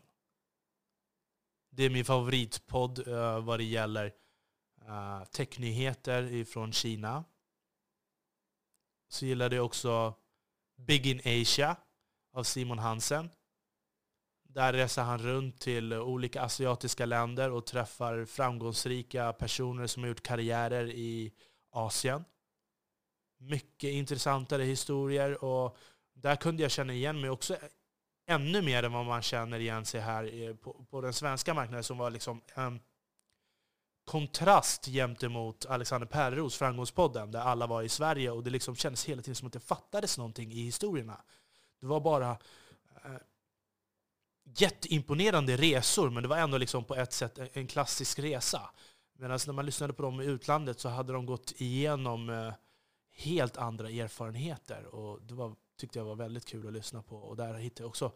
Det 1.70 1.84
är 1.84 1.90
min 1.90 2.06
favoritpodd 2.06 3.08
uh, 3.08 3.40
vad 3.40 3.60
det 3.60 3.64
gäller 3.64 4.14
eh, 4.82 4.92
uh, 4.92 5.24
technyheter 5.24 6.46
från 6.46 6.72
Kina. 6.72 7.24
Så 9.10 9.26
gillade 9.26 9.56
jag 9.56 9.66
också 9.66 10.16
Big 10.78 11.08
in 11.08 11.42
Asia 11.42 11.76
av 12.34 12.44
Simon 12.44 12.80
Hansen. 12.80 13.30
Där 14.44 14.74
reser 14.74 15.02
han 15.02 15.20
runt 15.20 15.60
till 15.60 15.94
olika 15.94 16.42
asiatiska 16.42 17.06
länder 17.06 17.52
och 17.52 17.66
träffar 17.66 18.26
framgångsrika 18.26 19.34
personer 19.34 19.88
som 19.88 20.04
har 20.04 20.08
gjort 20.08 20.24
karriärer 20.24 20.90
i 20.90 21.34
Asien. 21.70 22.26
Mycket 23.38 23.90
intressantare 23.90 24.64
historier 24.64 25.44
och 25.44 25.78
där 26.22 26.36
kunde 26.36 26.62
jag 26.62 26.72
känna 26.72 26.94
igen 26.94 27.22
mig 27.22 27.30
också 27.30 27.58
ännu 28.28 28.62
mer 28.62 28.84
än 28.84 28.94
vad 28.94 29.06
man 29.06 29.22
känner 29.22 29.60
igen 29.60 29.86
sig 29.86 30.02
här 30.02 30.54
på, 30.54 30.86
på 30.90 31.02
den 31.02 31.14
svenska 31.14 31.54
marknaden 31.54 31.84
som 31.84 31.98
var 31.98 32.10
liksom 32.10 32.42
en 32.56 32.80
kontrast 34.06 34.86
gentemot 34.86 35.66
Alexander 35.66 36.08
Pärleros 36.08 36.58
Framgångspodden 36.58 37.32
där 37.32 37.40
alla 37.40 37.68
var 37.68 37.84
i 37.84 37.90
Sverige 37.90 38.32
och 38.32 38.44
det 38.44 38.50
liksom 38.50 38.76
kändes 38.76 39.06
hela 39.06 39.22
tiden 39.22 39.36
som 39.36 39.48
att 39.48 39.54
det 39.54 39.60
fattades 39.60 40.18
någonting 40.18 40.52
i 40.52 40.62
historierna. 40.62 41.22
Det 41.82 41.88
var 41.88 42.00
bara 42.00 42.30
eh, 43.06 43.12
jätteimponerande 44.44 45.58
resor, 45.58 46.10
men 46.10 46.24
det 46.24 46.30
var 46.30 46.38
ändå 46.38 46.58
liksom 46.58 46.84
på 46.84 46.96
ett 46.96 47.14
sätt 47.14 47.40
en 47.54 47.68
klassisk 47.68 48.20
resa. 48.20 48.70
Medan 49.14 49.40
när 49.46 49.54
man 49.54 49.66
lyssnade 49.66 49.94
på 49.94 50.02
dem 50.02 50.22
i 50.22 50.26
utlandet 50.26 50.80
så 50.80 50.90
hade 50.90 51.14
de 51.14 51.26
gått 51.26 51.54
igenom 51.58 52.30
eh, 52.30 52.54
helt 53.16 53.58
andra 53.58 53.90
erfarenheter. 53.90 54.86
Och 54.86 55.22
det 55.22 55.34
var, 55.34 55.56
tyckte 55.82 56.00
jag 56.00 56.06
var 56.06 56.16
väldigt 56.16 56.46
kul 56.46 56.68
att 56.68 56.74
lyssna 56.74 57.04
på. 57.04 57.18
Och 57.18 57.36
där 57.36 57.54
hittade 57.54 57.84
jag 57.84 57.90
också 57.90 58.12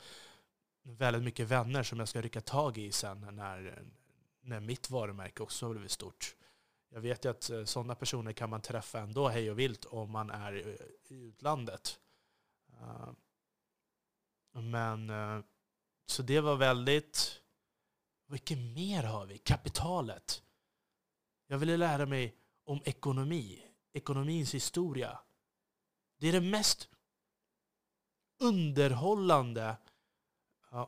väldigt 0.83 1.23
mycket 1.23 1.47
vänner 1.47 1.83
som 1.83 1.99
jag 1.99 2.07
ska 2.07 2.21
rycka 2.21 2.41
tag 2.41 2.77
i 2.77 2.91
sen 2.91 3.27
när, 3.31 3.83
när 4.41 4.59
mitt 4.59 4.89
varumärke 4.89 5.43
också 5.43 5.65
har 5.65 5.73
blivit 5.73 5.91
stort. 5.91 6.35
Jag 6.89 7.01
vet 7.01 7.25
ju 7.25 7.29
att 7.29 7.49
eh, 7.49 7.63
sådana 7.63 7.95
personer 7.95 8.33
kan 8.33 8.49
man 8.49 8.61
träffa 8.61 8.99
ändå 8.99 9.27
hej 9.27 9.51
och 9.51 9.59
vilt 9.59 9.85
om 9.85 10.11
man 10.11 10.29
är 10.29 10.53
eh, 10.53 11.15
i 11.15 11.21
utlandet. 11.21 11.99
Eh, 12.71 13.09
men 14.51 15.11
så 16.05 16.21
det 16.23 16.39
var 16.39 16.55
väldigt... 16.55 17.41
Vilket 18.27 18.57
mer 18.57 19.03
har 19.03 19.25
vi? 19.25 19.37
Kapitalet. 19.37 20.43
Jag 21.47 21.57
ville 21.57 21.77
lära 21.77 22.05
mig 22.05 22.35
om 22.65 22.81
ekonomi, 22.85 23.65
ekonomins 23.93 24.53
historia. 24.53 25.19
Det 26.17 26.27
är 26.27 26.31
det 26.31 26.41
mest 26.41 26.89
underhållande 28.39 29.77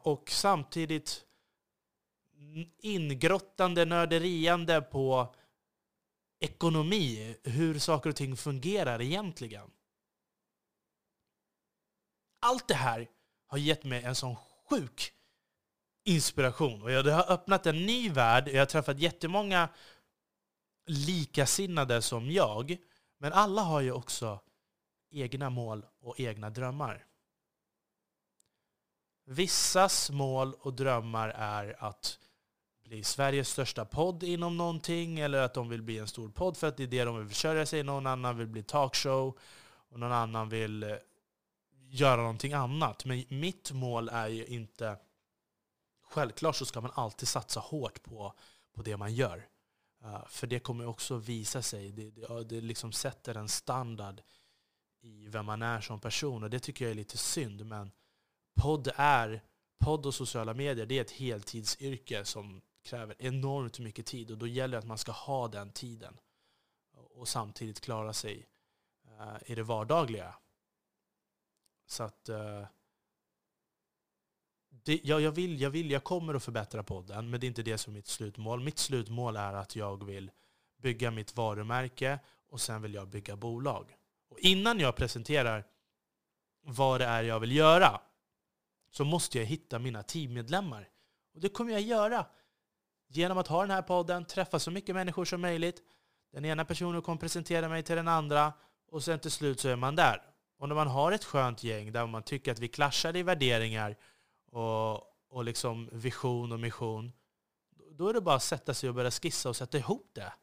och 0.03 0.29
samtidigt 0.29 1.25
ingrottande, 2.77 3.85
nörderiande 3.85 4.81
på 4.81 5.35
ekonomi, 6.39 7.37
hur 7.43 7.79
saker 7.79 8.09
och 8.09 8.15
ting 8.15 8.37
fungerar 8.37 9.01
egentligen. 9.01 9.71
Allt 12.39 12.67
det 12.67 12.73
här 12.73 13.09
har 13.47 13.57
gett 13.57 13.83
mig 13.83 14.03
en 14.03 14.15
sån 14.15 14.35
sjuk 14.69 15.11
inspiration. 16.03 16.81
Och 16.81 16.89
det 16.89 17.11
har 17.11 17.31
öppnat 17.31 17.65
en 17.65 17.85
ny 17.85 18.09
värld. 18.09 18.47
Jag 18.47 18.59
har 18.59 18.65
träffat 18.65 18.99
jättemånga 18.99 19.69
likasinnade 20.85 22.01
som 22.01 22.31
jag. 22.31 22.77
Men 23.17 23.33
alla 23.33 23.61
har 23.61 23.81
ju 23.81 23.91
också 23.91 24.39
egna 25.11 25.49
mål 25.49 25.85
och 25.99 26.19
egna 26.19 26.49
drömmar. 26.49 27.06
Vissas 29.29 30.09
mål 30.09 30.53
och 30.59 30.73
drömmar 30.73 31.29
är 31.29 31.83
att 31.83 32.19
bli 32.83 33.03
Sveriges 33.03 33.49
största 33.49 33.85
podd 33.85 34.23
inom 34.23 34.57
någonting, 34.57 35.19
eller 35.19 35.41
att 35.41 35.53
de 35.53 35.69
vill 35.69 35.81
bli 35.81 35.97
en 35.97 36.07
stor 36.07 36.29
podd 36.29 36.57
för 36.57 36.67
att 36.67 36.77
det 36.77 36.83
är 36.83 36.87
det 36.87 37.03
de 37.03 37.17
vill 37.17 37.27
försörja 37.27 37.65
sig. 37.65 37.83
Någon 37.83 38.07
annan 38.07 38.37
vill 38.37 38.47
bli 38.47 38.63
talkshow, 38.63 39.37
och 39.89 39.99
någon 39.99 40.11
annan 40.11 40.49
vill 40.49 40.83
eh, 40.83 40.95
göra 41.89 42.21
någonting 42.21 42.53
annat. 42.53 43.05
Men 43.05 43.23
mitt 43.29 43.71
mål 43.71 44.09
är 44.09 44.27
ju 44.27 44.45
inte... 44.45 44.97
Självklart 46.01 46.55
så 46.55 46.65
ska 46.65 46.81
man 46.81 46.91
alltid 46.93 47.27
satsa 47.27 47.59
hårt 47.59 48.03
på, 48.03 48.33
på 48.73 48.81
det 48.81 48.97
man 48.97 49.13
gör. 49.13 49.47
Uh, 50.03 50.27
för 50.27 50.47
det 50.47 50.59
kommer 50.59 50.87
också 50.87 51.17
visa 51.17 51.61
sig. 51.61 51.91
Det, 51.91 52.09
det, 52.09 52.43
det 52.43 52.61
liksom 52.61 52.91
sätter 52.91 53.35
en 53.35 53.49
standard 53.49 54.21
i 55.01 55.27
vem 55.27 55.45
man 55.45 55.61
är 55.61 55.81
som 55.81 55.99
person. 55.99 56.43
Och 56.43 56.49
det 56.49 56.59
tycker 56.59 56.85
jag 56.85 56.91
är 56.91 56.95
lite 56.95 57.17
synd. 57.17 57.65
Men 57.65 57.91
podd 58.57 58.91
är 58.95 59.41
podd 59.79 60.05
och 60.05 60.15
sociala 60.15 60.53
medier 60.53 60.85
det 60.85 60.97
är 60.97 61.01
ett 61.01 61.11
heltidsyrke 61.11 62.25
som 62.25 62.61
kräver 62.83 63.15
enormt 63.19 63.79
mycket 63.79 64.05
tid. 64.05 64.31
Och 64.31 64.37
då 64.37 64.47
gäller 64.47 64.71
det 64.71 64.79
att 64.79 64.87
man 64.87 64.97
ska 64.97 65.11
ha 65.11 65.47
den 65.47 65.71
tiden. 65.71 66.19
Och 66.93 67.27
samtidigt 67.27 67.81
klara 67.81 68.13
sig 68.13 68.47
uh, 69.05 69.51
i 69.51 69.55
det 69.55 69.63
vardagliga. 69.63 70.35
Så 71.85 72.03
att... 72.03 72.29
Uh, 72.29 72.65
det, 74.69 74.99
ja, 75.03 75.19
jag, 75.19 75.31
vill, 75.31 75.61
jag 75.61 75.69
vill, 75.69 75.91
jag 75.91 76.03
kommer 76.03 76.33
att 76.33 76.43
förbättra 76.43 76.83
podden, 76.83 77.29
men 77.29 77.39
det 77.39 77.45
är 77.45 77.47
inte 77.47 77.63
det 77.63 77.77
som 77.77 77.93
är 77.93 77.97
mitt 77.97 78.07
slutmål. 78.07 78.63
Mitt 78.63 78.77
slutmål 78.77 79.35
är 79.35 79.53
att 79.53 79.75
jag 79.75 80.05
vill 80.05 80.31
bygga 80.77 81.11
mitt 81.11 81.35
varumärke 81.35 82.19
och 82.49 82.61
sen 82.61 82.81
vill 82.81 82.93
jag 82.93 83.07
bygga 83.07 83.35
bolag. 83.35 83.97
Och 84.29 84.39
innan 84.39 84.79
jag 84.79 84.95
presenterar 84.95 85.67
vad 86.61 87.01
det 87.01 87.05
är 87.05 87.23
jag 87.23 87.39
vill 87.39 87.55
göra 87.55 88.01
så 88.91 89.03
måste 89.03 89.37
jag 89.37 89.45
hitta 89.45 89.79
mina 89.79 90.03
teammedlemmar. 90.03 90.89
Och 91.33 91.41
det 91.41 91.49
kommer 91.49 91.71
jag 91.71 91.81
göra 91.81 92.25
genom 93.07 93.37
att 93.37 93.47
ha 93.47 93.61
den 93.61 93.71
här 93.71 93.81
podden, 93.81 94.25
träffa 94.25 94.59
så 94.59 94.71
mycket 94.71 94.95
människor 94.95 95.25
som 95.25 95.41
möjligt. 95.41 95.81
Den 96.31 96.45
ena 96.45 96.65
personen 96.65 97.01
kommer 97.01 97.19
presentera 97.19 97.69
mig 97.69 97.83
till 97.83 97.95
den 97.95 98.07
andra 98.07 98.53
och 98.87 99.03
sen 99.03 99.19
till 99.19 99.31
slut 99.31 99.59
så 99.59 99.69
är 99.69 99.75
man 99.75 99.95
där. 99.95 100.21
Och 100.57 100.67
när 100.67 100.75
man 100.75 100.87
har 100.87 101.11
ett 101.11 101.23
skönt 101.23 101.63
gäng 101.63 101.91
där 101.91 102.07
man 102.07 102.23
tycker 102.23 102.51
att 102.51 102.59
vi 102.59 102.67
klaschar 102.67 103.15
i 103.15 103.23
värderingar 103.23 103.97
och, 104.51 104.93
och 105.29 105.43
liksom 105.43 105.89
vision 105.91 106.51
och 106.51 106.59
mission, 106.59 107.11
då 107.91 108.09
är 108.09 108.13
det 108.13 108.21
bara 108.21 108.35
att 108.35 108.43
sätta 108.43 108.73
sig 108.73 108.89
och 108.89 108.95
börja 108.95 109.11
skissa 109.11 109.49
och 109.49 109.55
sätta 109.55 109.77
ihop 109.77 110.09
det. 110.13 110.33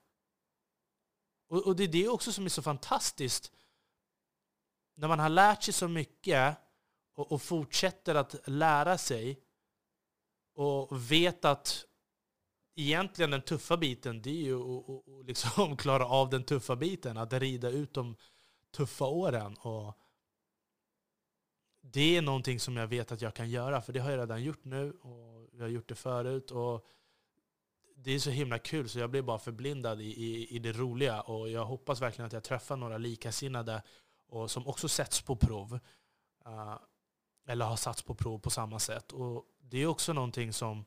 Och, 1.49 1.67
och 1.67 1.77
det 1.77 1.85
är 1.85 1.89
det 1.89 2.09
också 2.09 2.33
som 2.33 2.45
är 2.45 2.49
så 2.49 2.63
fantastiskt. 2.63 3.53
När 4.95 5.09
man 5.09 5.19
har 5.19 5.29
lärt 5.29 5.63
sig 5.63 5.75
så 5.75 5.89
mycket 5.89 6.57
och, 7.15 7.33
och 7.33 7.43
fortsätter 7.43 8.15
att 8.15 8.49
lära 8.49 8.99
sig 8.99 9.41
och 10.55 11.11
vet 11.11 11.45
att 11.45 11.87
egentligen 12.77 13.31
den 13.31 13.43
tuffa 13.43 13.77
biten, 13.77 14.23
det 14.23 14.31
är 14.31 14.43
ju 14.43 14.57
att 14.57 15.27
liksom 15.27 15.77
klara 15.77 16.07
av 16.07 16.31
den 16.31 16.45
tuffa 16.45 16.77
biten. 16.77 17.17
Att 17.17 17.33
rida 17.33 17.71
ut 17.71 17.95
de 17.95 18.17
tuffa 18.71 19.05
åren. 19.05 19.55
Och 19.55 19.99
det 21.81 22.17
är 22.17 22.23
någonting 22.23 22.61
som 22.61 22.77
jag 22.77 22.87
vet 22.87 23.13
att 23.13 23.23
jag 23.23 23.35
kan 23.35 23.51
göra, 23.51 23.81
för 23.81 23.93
det 23.93 24.01
har 24.01 24.11
jag 24.11 24.21
redan 24.21 24.43
gjort 24.43 24.65
nu 24.65 24.93
och 24.93 25.49
jag 25.53 25.61
har 25.61 25.69
gjort 25.69 25.89
det 25.89 25.95
förut. 25.95 26.51
Och 26.51 26.87
det 27.97 28.11
är 28.13 28.19
så 28.19 28.31
himla 28.31 28.59
kul 28.59 28.89
så 28.89 28.99
jag 28.99 29.11
blir 29.11 29.23
bara 29.23 29.39
förblindad 29.39 30.01
i, 30.01 30.05
i, 30.05 30.57
i 30.57 30.59
det 30.59 30.73
roliga. 30.73 31.21
Och 31.21 31.51
jag 31.51 31.65
hoppas 31.65 32.01
verkligen 32.01 32.27
att 32.27 32.33
jag 32.33 32.45
träffar 32.45 32.77
några 32.77 32.99
likasinnade 32.99 33.83
och 34.29 34.51
som 34.51 34.67
också 34.67 34.89
sätts 34.89 35.23
på 35.23 35.37
prov. 35.37 35.79
Uh, 36.47 36.79
eller 37.47 37.65
har 37.65 37.77
satts 37.77 38.03
på 38.03 38.15
prov 38.15 38.39
på 38.39 38.51
samma 38.51 38.79
sätt. 38.79 39.13
Och 39.13 39.45
det 39.61 39.83
är 39.83 39.87
också 39.87 40.13
någonting 40.13 40.53
som 40.53 40.85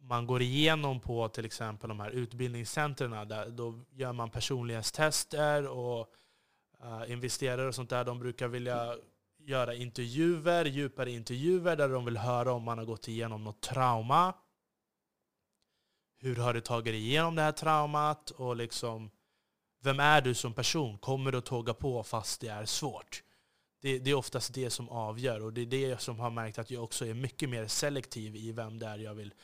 man 0.00 0.26
går 0.26 0.42
igenom 0.42 1.00
på 1.00 1.28
till 1.28 1.44
exempel 1.44 1.88
de 1.88 2.00
här 2.00 2.10
utbildningscentren. 2.10 3.28
Där 3.28 3.50
då 3.50 3.80
gör 3.90 4.12
man 4.12 4.30
personlighetstester 4.30 5.68
och 5.68 6.12
eh, 6.82 7.02
uh, 7.02 7.12
investerare 7.12 7.68
och 7.68 7.74
sånt 7.74 7.90
där. 7.90 8.04
De 8.04 8.18
brukar 8.18 8.48
vilja 8.48 8.96
göra 9.38 9.74
intervjuer, 9.74 10.64
djupare 10.64 11.10
intervjuer 11.10 11.76
där 11.76 11.88
de 11.88 12.04
vill 12.04 12.16
höra 12.16 12.52
om 12.52 12.62
man 12.62 12.78
har 12.78 12.84
gått 12.84 13.08
igenom 13.08 13.44
något 13.44 13.60
trauma. 13.60 14.34
Hur 16.18 16.36
har 16.36 16.54
du 16.54 16.60
tagit 16.60 16.92
dig 16.92 17.06
igenom 17.06 17.34
det 17.34 17.42
här 17.42 17.52
traumat? 17.52 18.30
Och 18.30 18.56
liksom, 18.56 19.10
vem 19.80 20.00
är 20.00 20.20
du 20.20 20.34
som 20.34 20.54
person? 20.54 20.98
Kommer 20.98 21.32
du 21.32 21.38
att 21.38 21.44
tåga 21.44 21.74
på 21.74 22.02
fast 22.02 22.40
det 22.40 22.48
är 22.48 22.64
svårt? 22.64 23.22
Det, 23.82 23.98
det, 23.98 24.10
är 24.10 24.14
oftast 24.14 24.54
det 24.54 24.70
som 24.70 24.88
avgör. 24.88 25.42
Och 25.42 25.52
det 25.52 25.60
är 25.60 25.66
det 25.66 26.00
som 26.00 26.20
har 26.20 26.30
märkt 26.30 26.58
att 26.58 26.70
jag 26.70 26.84
också 26.84 27.06
är 27.06 27.14
mycket 27.14 27.48
mer 27.48 27.66
selektiv 27.66 28.36
i 28.36 28.52
vem 28.52 28.78
det 28.78 28.86
är 28.86 28.98
jag 28.98 29.14
vill 29.14 29.34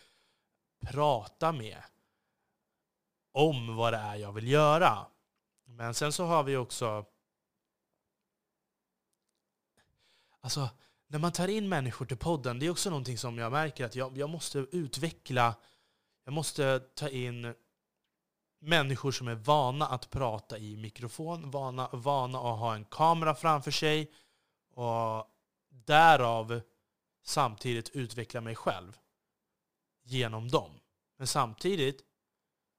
prata 0.80 1.52
med. 1.52 1.82
Om 3.32 3.76
vad 3.76 3.92
det 3.92 3.96
är 3.96 4.16
jag 4.16 4.32
vill 4.32 4.48
göra. 4.48 5.06
Men 5.64 5.94
sen 5.94 6.12
så 6.12 6.24
har 6.24 6.42
vi 6.42 6.56
också 6.56 7.04
Alltså, 10.40 10.68
när 11.06 11.18
man 11.18 11.32
tar 11.32 11.48
in 11.48 11.68
människor 11.68 12.06
till 12.06 12.16
podden, 12.16 12.58
det 12.58 12.66
är 12.66 12.70
också 12.70 12.90
någonting 12.90 13.18
som 13.18 13.38
jag 13.38 13.52
märker 13.52 13.84
att 13.84 13.96
jag, 13.96 14.18
jag 14.18 14.30
måste 14.30 14.58
utveckla. 14.58 15.54
Jag 16.24 16.32
måste 16.32 16.80
ta 16.94 17.08
in 17.08 17.54
människor 18.60 19.12
som 19.12 19.28
är 19.28 19.34
vana 19.34 19.86
att 19.86 20.10
prata 20.10 20.58
i 20.58 20.76
mikrofon, 20.76 21.50
vana, 21.50 21.88
vana 21.92 22.38
att 22.38 22.58
ha 22.58 22.74
en 22.74 22.84
kamera 22.84 23.34
framför 23.34 23.70
sig 23.70 24.12
och 24.78 25.26
därav 25.68 26.60
samtidigt 27.22 27.90
utveckla 27.90 28.40
mig 28.40 28.54
själv 28.54 28.98
genom 30.02 30.48
dem. 30.48 30.80
Men 31.16 31.26
samtidigt, 31.26 31.98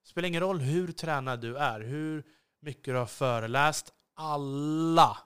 det 0.02 0.10
spelar 0.10 0.28
ingen 0.28 0.42
roll 0.42 0.60
hur 0.60 0.92
tränad 0.92 1.42
du 1.42 1.58
är, 1.58 1.80
hur 1.80 2.24
mycket 2.60 2.84
du 2.84 2.96
har 2.96 3.06
föreläst, 3.06 3.94
alla 4.14 5.18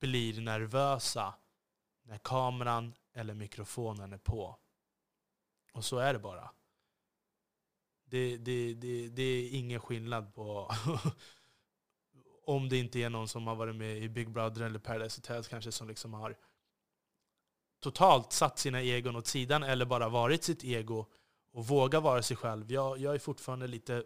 blir 0.00 0.40
nervösa 0.40 1.34
när 2.02 2.18
kameran 2.18 2.94
eller 3.14 3.34
mikrofonen 3.34 4.12
är 4.12 4.18
på. 4.18 4.58
Och 5.72 5.84
så 5.84 5.98
är 5.98 6.12
det 6.12 6.18
bara. 6.18 6.50
Det, 8.04 8.36
det, 8.36 8.74
det, 8.74 9.08
det 9.08 9.22
är 9.22 9.50
ingen 9.50 9.80
skillnad 9.80 10.34
på 10.34 10.70
om 12.46 12.68
det 12.68 12.76
inte 12.78 12.98
är 12.98 13.10
någon 13.10 13.28
som 13.28 13.46
har 13.46 13.54
varit 13.54 13.76
med 13.76 13.96
i 13.96 14.08
Big 14.08 14.30
Brother 14.30 14.62
eller 14.62 14.78
Paradise 14.78 15.18
Hotel 15.18 15.44
kanske 15.44 15.72
som 15.72 15.88
liksom 15.88 16.14
har 16.14 16.36
totalt 17.80 18.32
satt 18.32 18.58
sina 18.58 18.82
egon 18.82 19.16
åt 19.16 19.26
sidan 19.26 19.62
eller 19.62 19.84
bara 19.84 20.08
varit 20.08 20.44
sitt 20.44 20.64
ego 20.64 21.06
och 21.52 21.66
våga 21.66 22.00
vara 22.00 22.22
sig 22.22 22.36
själv. 22.36 22.72
Jag, 22.72 22.98
jag 22.98 23.14
är 23.14 23.18
fortfarande 23.18 23.66
lite, 23.66 24.04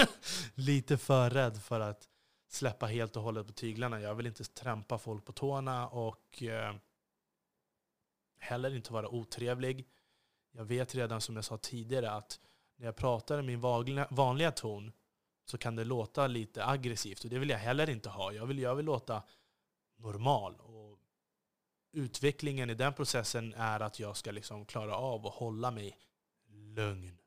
lite 0.54 0.98
för 0.98 1.30
rädd 1.30 1.62
för 1.62 1.80
att 1.80 2.08
släppa 2.48 2.86
helt 2.86 3.16
och 3.16 3.22
hållet 3.22 3.46
på 3.46 3.52
tyglarna. 3.52 4.00
Jag 4.00 4.14
vill 4.14 4.26
inte 4.26 4.44
trampa 4.44 4.98
folk 4.98 5.24
på 5.24 5.32
tårna 5.32 5.88
och 5.88 6.42
eh, 6.42 6.74
heller 8.38 8.74
inte 8.74 8.92
vara 8.92 9.08
otrevlig. 9.08 9.88
Jag 10.52 10.64
vet 10.64 10.94
redan 10.94 11.20
som 11.20 11.36
jag 11.36 11.44
sa 11.44 11.58
tidigare 11.58 12.10
att 12.10 12.40
när 12.76 12.86
jag 12.86 12.96
pratar 12.96 13.38
i 13.38 13.42
min 13.42 13.60
vanliga, 13.60 14.08
vanliga 14.10 14.52
ton 14.52 14.92
så 15.46 15.58
kan 15.58 15.76
det 15.76 15.84
låta 15.84 16.26
lite 16.26 16.66
aggressivt 16.66 17.24
och 17.24 17.30
det 17.30 17.38
vill 17.38 17.50
jag 17.50 17.58
heller 17.58 17.90
inte 17.90 18.08
ha. 18.08 18.32
Jag 18.32 18.46
vill, 18.46 18.58
jag 18.58 18.74
vill 18.74 18.86
låta 18.86 19.22
normal. 19.96 20.54
Och 20.54 20.98
utvecklingen 21.92 22.70
i 22.70 22.74
den 22.74 22.94
processen 22.94 23.54
är 23.54 23.80
att 23.80 24.00
jag 24.00 24.16
ska 24.16 24.30
liksom 24.30 24.66
klara 24.66 24.96
av 24.96 25.26
att 25.26 25.34
hålla 25.34 25.70
mig 25.70 25.98
lugn. 26.48 27.18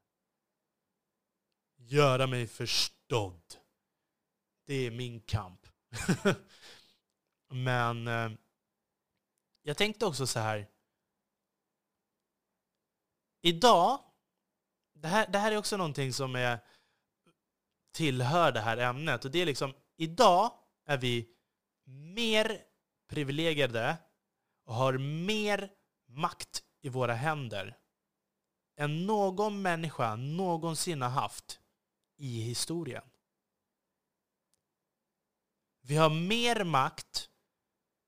Göra 1.78 2.28
mig 2.28 2.48
förstådd. 2.48 3.56
Det 4.66 4.74
är 4.74 4.92
min 4.92 5.20
kamp. 5.20 5.68
Men 7.48 8.08
eh, 8.08 8.32
jag 9.62 9.78
tänkte 9.78 10.06
också 10.06 10.28
så 10.28 10.40
här. 10.40 10.68
Idag, 13.42 14.00
det 14.94 15.08
här, 15.08 15.28
det 15.28 15.40
här 15.40 15.52
är 15.52 15.58
också 15.58 15.78
någonting 15.78 16.14
som 16.14 16.36
är, 16.36 16.60
tillhör 17.92 18.52
det 18.52 18.60
här 18.60 18.78
ämnet. 18.78 19.26
Och 19.26 19.32
det 19.32 19.42
är 19.42 19.46
liksom, 19.46 19.74
idag 19.98 20.52
är 20.86 20.98
vi 20.98 21.30
mer 21.86 22.62
privilegierade 23.10 23.98
och 24.66 24.74
har 24.74 24.98
mer 24.98 25.72
makt 26.08 26.64
i 26.82 26.90
våra 26.90 27.14
händer 27.14 27.78
än 28.78 29.06
någon 29.06 29.62
människa 29.62 30.16
någonsin 30.16 31.02
har 31.02 31.10
haft 31.10 31.60
i 32.18 32.42
historien. 32.42 33.04
Vi 35.82 35.96
har 35.96 36.10
mer 36.10 36.64
makt 36.64 37.30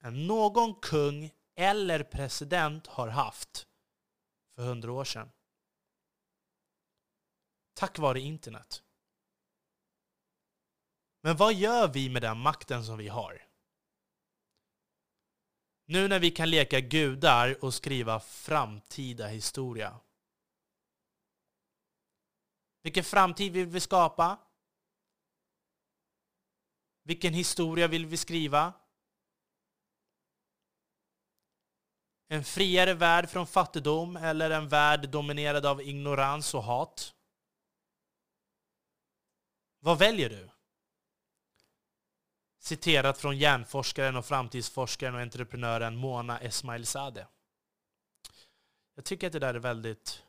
än 0.01 0.27
någon 0.27 0.75
kung 0.75 1.31
eller 1.55 2.03
president 2.03 2.87
har 2.87 3.07
haft 3.07 3.67
för 4.55 4.63
hundra 4.63 4.91
år 4.91 5.03
sedan. 5.03 5.31
Tack 7.73 7.99
vare 7.99 8.19
internet. 8.19 8.83
Men 11.21 11.37
vad 11.37 11.53
gör 11.53 11.87
vi 11.87 12.09
med 12.09 12.21
den 12.21 12.37
makten 12.37 12.85
som 12.85 12.97
vi 12.97 13.07
har? 13.07 13.47
Nu 15.85 16.07
när 16.07 16.19
vi 16.19 16.31
kan 16.31 16.49
leka 16.49 16.79
gudar 16.79 17.63
och 17.63 17.73
skriva 17.73 18.19
framtida 18.19 19.27
historia. 19.27 19.99
Vilken 22.81 23.03
framtid 23.03 23.53
vill 23.53 23.67
vi 23.67 23.79
skapa? 23.79 24.37
Vilken 27.03 27.33
historia 27.33 27.87
vill 27.87 28.05
vi 28.05 28.17
skriva? 28.17 28.73
En 32.27 32.43
friare 32.43 32.93
värld 32.93 33.29
från 33.29 33.47
fattigdom 33.47 34.15
eller 34.15 34.51
en 34.51 34.69
värld 34.69 35.09
dominerad 35.09 35.65
av 35.65 35.81
ignorans 35.81 36.53
och 36.53 36.63
hat? 36.63 37.15
Vad 39.79 39.99
väljer 39.99 40.29
du? 40.29 40.50
Citerat 42.63 43.17
från 43.17 43.37
hjärnforskaren 43.37 44.15
och 44.15 44.25
framtidsforskaren 44.25 45.15
och 45.15 45.21
entreprenören 45.21 45.95
Mona 45.95 46.39
Esmailzadeh. 46.39 47.27
Jag 48.95 49.05
tycker 49.05 49.27
att 49.27 49.33
det 49.33 49.39
där 49.39 49.53
är 49.53 49.59
väldigt, 49.59 50.23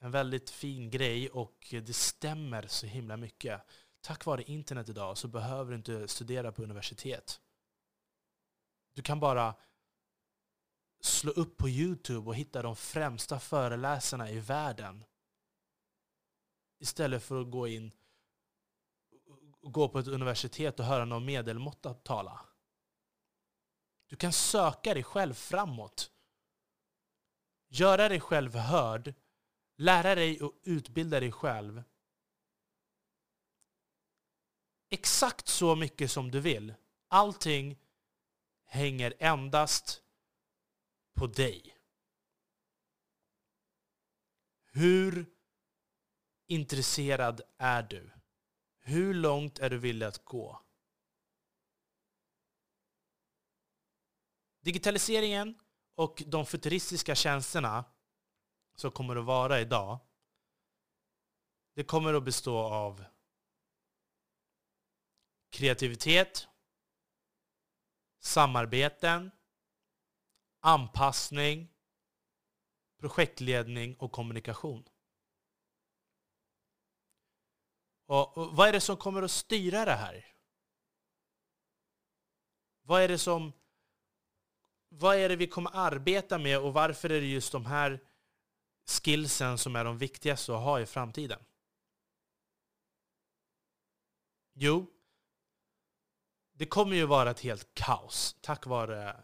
en 0.00 0.10
väldigt 0.10 0.50
fin 0.50 0.90
grej 0.90 1.30
och 1.30 1.66
det 1.70 1.92
stämmer 1.92 2.66
så 2.66 2.86
himla 2.86 3.16
mycket. 3.16 3.60
Tack 4.00 4.24
vare 4.24 4.42
internet 4.42 4.88
idag 4.88 5.18
så 5.18 5.28
behöver 5.28 5.70
du 5.70 5.76
inte 5.76 6.08
studera 6.08 6.52
på 6.52 6.62
universitet. 6.62 7.40
Du 8.94 9.02
kan 9.02 9.20
bara 9.20 9.54
slå 11.00 11.30
upp 11.30 11.56
på 11.56 11.68
Youtube 11.68 12.28
och 12.28 12.34
hitta 12.34 12.62
de 12.62 12.76
främsta 12.76 13.38
föreläsarna 13.38 14.30
i 14.30 14.40
världen. 14.40 15.04
Istället 16.78 17.22
för 17.22 17.40
att 17.40 17.50
gå 17.50 17.68
in 17.68 17.92
gå 19.62 19.88
på 19.88 19.98
ett 19.98 20.08
universitet 20.08 20.80
och 20.80 20.86
höra 20.86 21.04
någon 21.04 21.24
medelmåtta 21.24 21.94
tala. 21.94 22.40
Du 24.06 24.16
kan 24.16 24.32
söka 24.32 24.94
dig 24.94 25.02
själv 25.02 25.34
framåt. 25.34 26.10
Göra 27.68 28.08
dig 28.08 28.20
själv 28.20 28.54
hörd. 28.54 29.14
Lära 29.76 30.14
dig 30.14 30.42
och 30.42 30.60
utbilda 30.62 31.20
dig 31.20 31.32
själv. 31.32 31.82
Exakt 34.90 35.48
så 35.48 35.76
mycket 35.76 36.10
som 36.10 36.30
du 36.30 36.40
vill. 36.40 36.74
Allting 37.08 37.78
hänger 38.64 39.14
endast 39.18 40.02
på 41.14 41.26
dig. 41.26 41.76
Hur 44.72 45.26
intresserad 46.46 47.40
är 47.58 47.82
du? 47.82 48.11
Hur 48.84 49.14
långt 49.14 49.58
är 49.58 49.70
du 49.70 49.78
villig 49.78 50.06
att 50.06 50.24
gå? 50.24 50.62
Digitaliseringen 54.60 55.58
och 55.94 56.22
de 56.26 56.46
futuristiska 56.46 57.14
tjänsterna 57.14 57.84
som 58.74 58.90
kommer 58.90 59.16
att 59.16 59.24
vara 59.24 59.60
idag, 59.60 59.98
det 61.74 61.84
kommer 61.84 62.14
att 62.14 62.24
bestå 62.24 62.58
av 62.58 63.04
kreativitet, 65.50 66.48
samarbeten, 68.18 69.30
anpassning, 70.60 71.68
projektledning 72.98 73.96
och 73.96 74.12
kommunikation. 74.12 74.88
Och, 78.12 78.38
och 78.38 78.56
vad 78.56 78.68
är 78.68 78.72
det 78.72 78.80
som 78.80 78.96
kommer 78.96 79.22
att 79.22 79.30
styra 79.30 79.84
det 79.84 79.92
här? 79.92 80.26
Vad 82.82 83.02
är 83.02 83.08
det 83.08 83.18
som 83.18 83.52
vad 84.88 85.16
är 85.16 85.28
det 85.28 85.36
vi 85.36 85.46
kommer 85.46 85.70
arbeta 85.74 86.38
med 86.38 86.58
och 86.58 86.72
varför 86.72 87.10
är 87.10 87.20
det 87.20 87.26
just 87.26 87.52
de 87.52 87.66
här 87.66 88.00
skillsen 88.86 89.58
som 89.58 89.76
är 89.76 89.84
de 89.84 89.98
viktigaste 89.98 90.54
att 90.54 90.62
ha 90.62 90.80
i 90.80 90.86
framtiden? 90.86 91.38
Jo, 94.54 94.86
det 96.52 96.66
kommer 96.66 96.96
ju 96.96 97.06
vara 97.06 97.30
ett 97.30 97.40
helt 97.40 97.74
kaos 97.74 98.36
tack 98.40 98.66
vare 98.66 99.16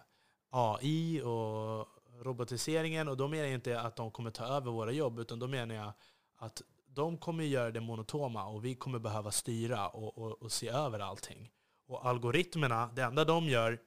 AI 0.51 1.22
och 1.22 1.88
robotiseringen. 2.24 3.09
Och 3.09 3.16
då 3.16 3.29
menar 3.29 3.44
jag 3.44 3.55
inte 3.55 3.81
att 3.81 3.96
de 3.96 4.11
kommer 4.11 4.31
ta 4.31 4.44
över 4.44 4.70
våra 4.70 4.92
jobb, 4.92 5.18
utan 5.18 5.38
då 5.38 5.46
menar 5.46 5.74
jag 5.74 5.92
att 6.37 6.62
de 6.98 7.18
kommer 7.18 7.44
göra 7.44 7.70
det 7.70 7.80
monotoma 7.80 8.44
och 8.44 8.64
vi 8.64 8.74
kommer 8.74 8.98
behöva 8.98 9.30
styra 9.30 9.88
och, 9.88 10.18
och, 10.18 10.42
och, 10.42 10.52
se 10.52 10.68
över 10.68 11.00
allting. 11.00 11.50
Och 11.87 12.06
algoritmerna, 12.06 12.90
det 12.94 13.02
enda 13.02 13.24
de 13.24 13.48
gör, 13.48 13.80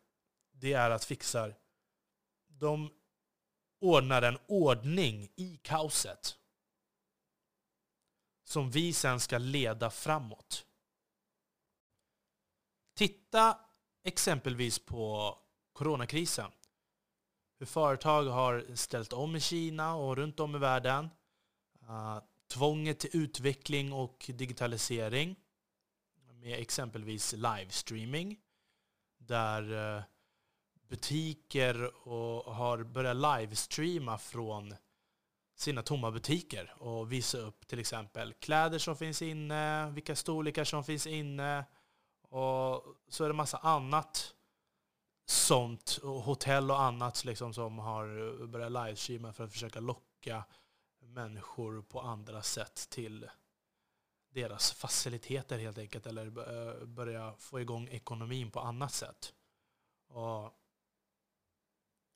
det 0.51 0.73
är 0.73 0.89
att 0.89 1.05
fixa... 1.05 1.51
De 2.47 2.89
ordnar 3.81 4.21
en 4.21 4.37
ordning 4.47 5.29
i 5.35 5.59
kaoset 5.63 6.37
som 8.43 8.71
vi 8.71 8.93
sen 8.93 9.19
ska 9.19 9.37
leda 9.37 9.89
framåt. 9.89 10.65
Titta 12.95 13.59
exempelvis 14.03 14.79
på 14.79 15.37
coronakrisen. 15.73 16.51
Hur 17.59 17.65
företag 17.65 18.23
har 18.23 18.75
ställt 18.75 19.13
om 19.13 19.35
i 19.35 19.39
Kina 19.39 19.95
och 19.95 20.17
runt 20.17 20.39
om 20.39 20.55
i 20.55 20.59
världen. 20.59 21.09
Ah, 21.87 22.21
Tvånget 22.51 22.99
till 22.99 23.09
utveckling 23.13 23.93
och 23.93 24.25
digitalisering 24.33 25.35
med 26.33 26.59
exempelvis 26.59 27.33
livestreaming 27.33 28.39
där 29.17 29.95
eh, 29.97 30.03
butiker 30.89 32.07
och 32.07 32.55
har 32.55 32.83
börjat 32.83 33.15
livestreama 33.15 34.17
från 34.17 34.75
sina 35.55 35.83
tomma 35.83 36.11
butiker 36.11 36.73
och 36.77 37.11
visa 37.11 37.37
upp 37.37 37.67
till 37.67 37.79
exempel 37.79 38.33
kläder 38.33 38.79
som 38.79 38.95
finns 38.95 39.21
inne, 39.21 39.89
vilka 39.91 40.15
storlekar 40.15 40.63
som 40.63 40.83
finns 40.83 41.07
inne. 41.07 41.65
Och 42.21 42.83
så 43.07 43.23
är 43.23 43.27
det 43.27 43.33
massa 43.33 43.57
annat 43.57 44.35
sånt, 45.25 45.99
och 46.03 46.21
hotell 46.21 46.71
och 46.71 46.81
annat 46.81 47.25
liksom, 47.25 47.53
som 47.53 47.79
har 47.79 48.47
börjat 48.47 48.71
livestreama 48.71 49.33
för 49.33 49.43
att 49.43 49.51
försöka 49.51 49.79
locka 49.79 50.43
människor 51.01 51.81
på 51.81 52.01
andra 52.01 52.41
sätt 52.41 52.89
till 52.89 53.29
deras 54.29 54.71
faciliteter 54.71 55.59
helt 55.59 55.77
enkelt, 55.77 56.05
eller 56.05 56.25
eh, 56.25 56.85
börja 56.85 57.35
få 57.37 57.59
igång 57.59 57.87
ekonomin 57.87 58.51
på 58.51 58.59
annat 58.59 58.93
sätt. 58.93 59.33
Och 60.07 60.57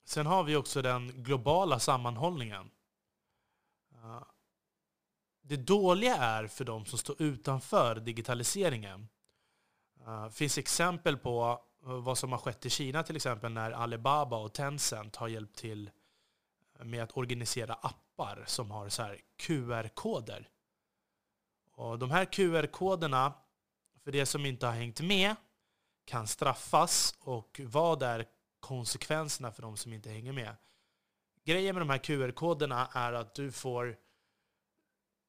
sen 0.04 0.26
har 0.26 0.44
vi 0.44 0.56
också 0.56 0.82
den 0.82 1.22
globala 1.22 1.78
sammanhållningen. 1.78 2.70
Eh, 3.92 4.22
det 5.42 5.56
dåliga 5.56 6.16
är 6.16 6.46
för 6.46 6.64
de 6.64 6.86
som 6.86 6.98
står 6.98 7.22
utanför 7.22 8.00
digitaliseringen. 8.00 9.08
Det 10.24 10.30
finns 10.32 10.58
exempel 10.58 11.16
på 11.16 11.62
vad 11.80 12.18
som 12.18 12.32
har 12.32 12.38
skett 12.38 12.66
i 12.66 12.70
Kina 12.70 13.02
till 13.02 13.16
exempel 13.16 13.52
när 13.52 13.70
Alibaba 13.70 14.36
och 14.36 14.52
Tencent 14.52 15.16
har 15.16 15.28
hjälpt 15.28 15.56
till 15.56 15.90
med 16.78 17.02
att 17.02 17.16
organisera 17.16 17.74
appar 17.74 18.05
som 18.46 18.70
har 18.70 18.88
så 18.88 19.02
här 19.02 19.20
QR-koder. 19.36 20.48
Och 21.72 21.98
de 21.98 22.10
här 22.10 22.24
QR-koderna, 22.24 23.32
för 24.04 24.12
det 24.12 24.26
som 24.26 24.46
inte 24.46 24.66
har 24.66 24.72
hängt 24.72 25.00
med, 25.00 25.36
kan 26.04 26.26
straffas. 26.26 27.14
Och 27.20 27.60
vad 27.64 28.02
är 28.02 28.26
konsekvenserna 28.60 29.52
för 29.52 29.62
de 29.62 29.76
som 29.76 29.92
inte 29.92 30.10
hänger 30.10 30.32
med? 30.32 30.56
Grejen 31.44 31.74
med 31.74 31.80
de 31.82 31.90
här 31.90 31.98
QR-koderna 31.98 32.88
är 32.92 33.12
att 33.12 33.34
du 33.34 33.52
får 33.52 33.96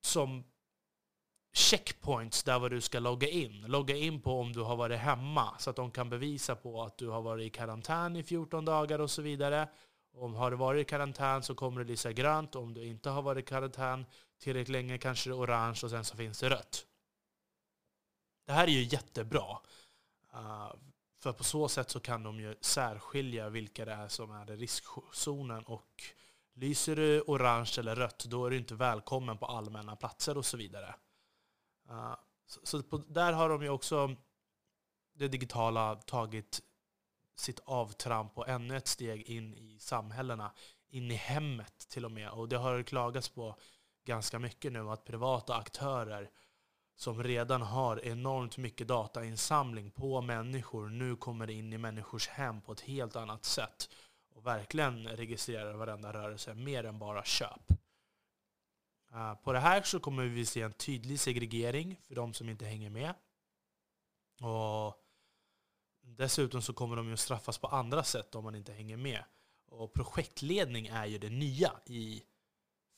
som 0.01 0.43
checkpoints 1.53 2.43
där 2.43 2.59
var 2.59 2.69
du 2.69 2.81
ska 2.81 2.99
logga 2.99 3.27
in. 3.27 3.61
Logga 3.61 3.95
in 3.95 4.21
på 4.21 4.39
om 4.39 4.53
du 4.53 4.61
har 4.61 4.75
varit 4.75 4.99
hemma 4.99 5.57
så 5.59 5.69
att 5.69 5.75
de 5.75 5.91
kan 5.91 6.09
bevisa 6.09 6.55
på 6.55 6.83
att 6.83 6.97
du 6.97 7.07
har 7.07 7.21
varit 7.21 7.45
i 7.45 7.49
karantän 7.49 8.15
i 8.15 8.23
14 8.23 8.65
dagar 8.65 8.99
och 8.99 9.11
så 9.11 9.21
vidare. 9.21 9.67
Om 10.19 10.35
har 10.35 10.51
du 10.51 10.57
varit 10.57 10.87
i 10.87 10.89
karantän 10.89 11.43
så 11.43 11.55
kommer 11.55 11.83
det 11.83 11.87
lysa 11.87 12.11
grönt. 12.11 12.55
Om 12.55 12.73
du 12.73 12.85
inte 12.85 13.09
har 13.09 13.21
varit 13.21 13.45
i 13.45 13.47
karantän 13.47 14.05
tillräckligt 14.39 14.69
länge 14.69 14.97
kanske 14.97 15.29
det 15.29 15.33
är 15.33 15.39
orange 15.39 15.79
och 15.83 15.89
sen 15.89 16.05
så 16.05 16.17
finns 16.17 16.39
det 16.39 16.49
rött. 16.49 16.85
Det 18.45 18.53
här 18.53 18.63
är 18.63 18.71
ju 18.71 18.83
jättebra. 18.83 19.59
Eh, 20.33 20.71
för 21.19 21.33
på 21.33 21.43
så 21.43 21.69
sätt 21.69 21.89
så 21.89 21.99
kan 21.99 22.23
de 22.23 22.39
ju 22.39 22.55
särskilja 22.61 23.49
vilka 23.49 23.85
det 23.85 23.91
är 23.91 24.07
som 24.07 24.31
är 24.31 24.51
i 24.51 24.55
riskzonen 24.55 25.63
och 25.63 26.03
lyser 26.53 26.95
det 26.95 27.21
orange 27.21 27.75
eller 27.79 27.95
rött 27.95 28.25
då 28.25 28.45
är 28.45 28.49
du 28.49 28.57
inte 28.57 28.75
välkommen 28.75 29.37
på 29.37 29.45
allmänna 29.45 29.95
platser 29.95 30.37
och 30.37 30.45
så 30.45 30.57
vidare. 30.57 30.95
Eh, 31.89 32.15
så, 32.63 32.81
där 33.07 33.33
har 33.33 33.49
de 33.49 33.63
ju 33.63 33.69
också 33.69 34.15
det 35.13 35.27
digitala 35.27 35.95
tagit 35.95 36.61
sitt 37.39 37.59
avtramp 37.65 38.37
och 38.37 38.49
ännu 38.49 38.77
ett 38.77 38.87
steg 38.87 39.21
in 39.21 39.53
i 39.53 39.79
samhällena, 39.79 40.51
in 40.89 41.11
i 41.11 41.15
hemmet 41.15 41.89
till 41.89 42.05
och 42.05 42.11
med. 42.11 42.29
Och 42.29 42.49
det 42.49 42.57
har 42.57 42.83
klagats 42.83 43.29
på 43.29 43.55
ganska 44.05 44.39
mycket 44.39 44.71
nu 44.71 44.89
att 44.89 45.05
privata 45.05 45.55
aktörer 45.55 46.29
som 46.95 47.23
redan 47.23 47.61
har 47.61 48.05
enormt 48.05 48.57
mycket 48.57 48.87
datainsamling 48.87 49.91
på 49.91 50.21
människor 50.21 50.89
nu 50.89 51.15
kommer 51.15 51.49
in 51.49 51.73
i 51.73 51.77
människors 51.77 52.27
hem 52.27 52.61
på 52.61 52.71
ett 52.71 52.81
helt 52.81 53.15
annat 53.15 53.45
sätt 53.45 53.89
och 54.35 54.45
verkligen 54.45 55.07
registrerar 55.07 55.73
varenda 55.73 56.13
rörelse 56.13 56.53
mer 56.53 56.83
än 56.83 56.99
bara 56.99 57.23
köp. 57.23 57.71
Eh, 59.13 59.33
på 59.35 59.53
det 59.53 59.59
här 59.59 59.81
så 59.81 59.99
kommer 59.99 60.23
vi 60.23 60.45
se 60.45 60.61
en 60.61 60.73
tydlig 60.73 61.19
segregering 61.19 61.99
för 62.07 62.15
de 62.15 62.33
som 62.33 62.49
inte 62.49 62.65
hänger 62.65 62.89
med. 62.89 63.13
Och 64.41 64.76
dessutom 66.17 66.61
så 66.61 66.73
kommer 66.73 66.95
de 66.95 67.09
ju 67.09 67.17
straffas 67.17 67.57
på 67.57 67.67
andra 67.67 68.03
sätt 68.03 68.35
om 68.35 68.43
man 68.43 68.55
inte 68.55 68.73
hänger 68.73 68.97
med. 68.97 69.23
Och 69.69 69.93
projektledning 69.93 70.87
är 70.87 71.05
ju 71.05 71.17
det 71.17 71.29
nya 71.29 71.71
i 71.85 72.23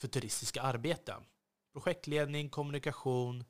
futuristiska 0.01 0.61
arbeten. 0.61 1.23
Projektledning, 1.73 2.49
kommunikation, 2.49 3.43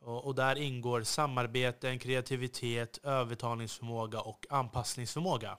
och, 0.00 0.34
där 0.34 0.56
ingår 0.56 1.02
samarbeten, 1.02 1.98
kreativitet, 1.98 2.98
övertalningsförmåga 3.02 4.20
och 4.20 4.46
anpassningsförmåga. 4.50 5.58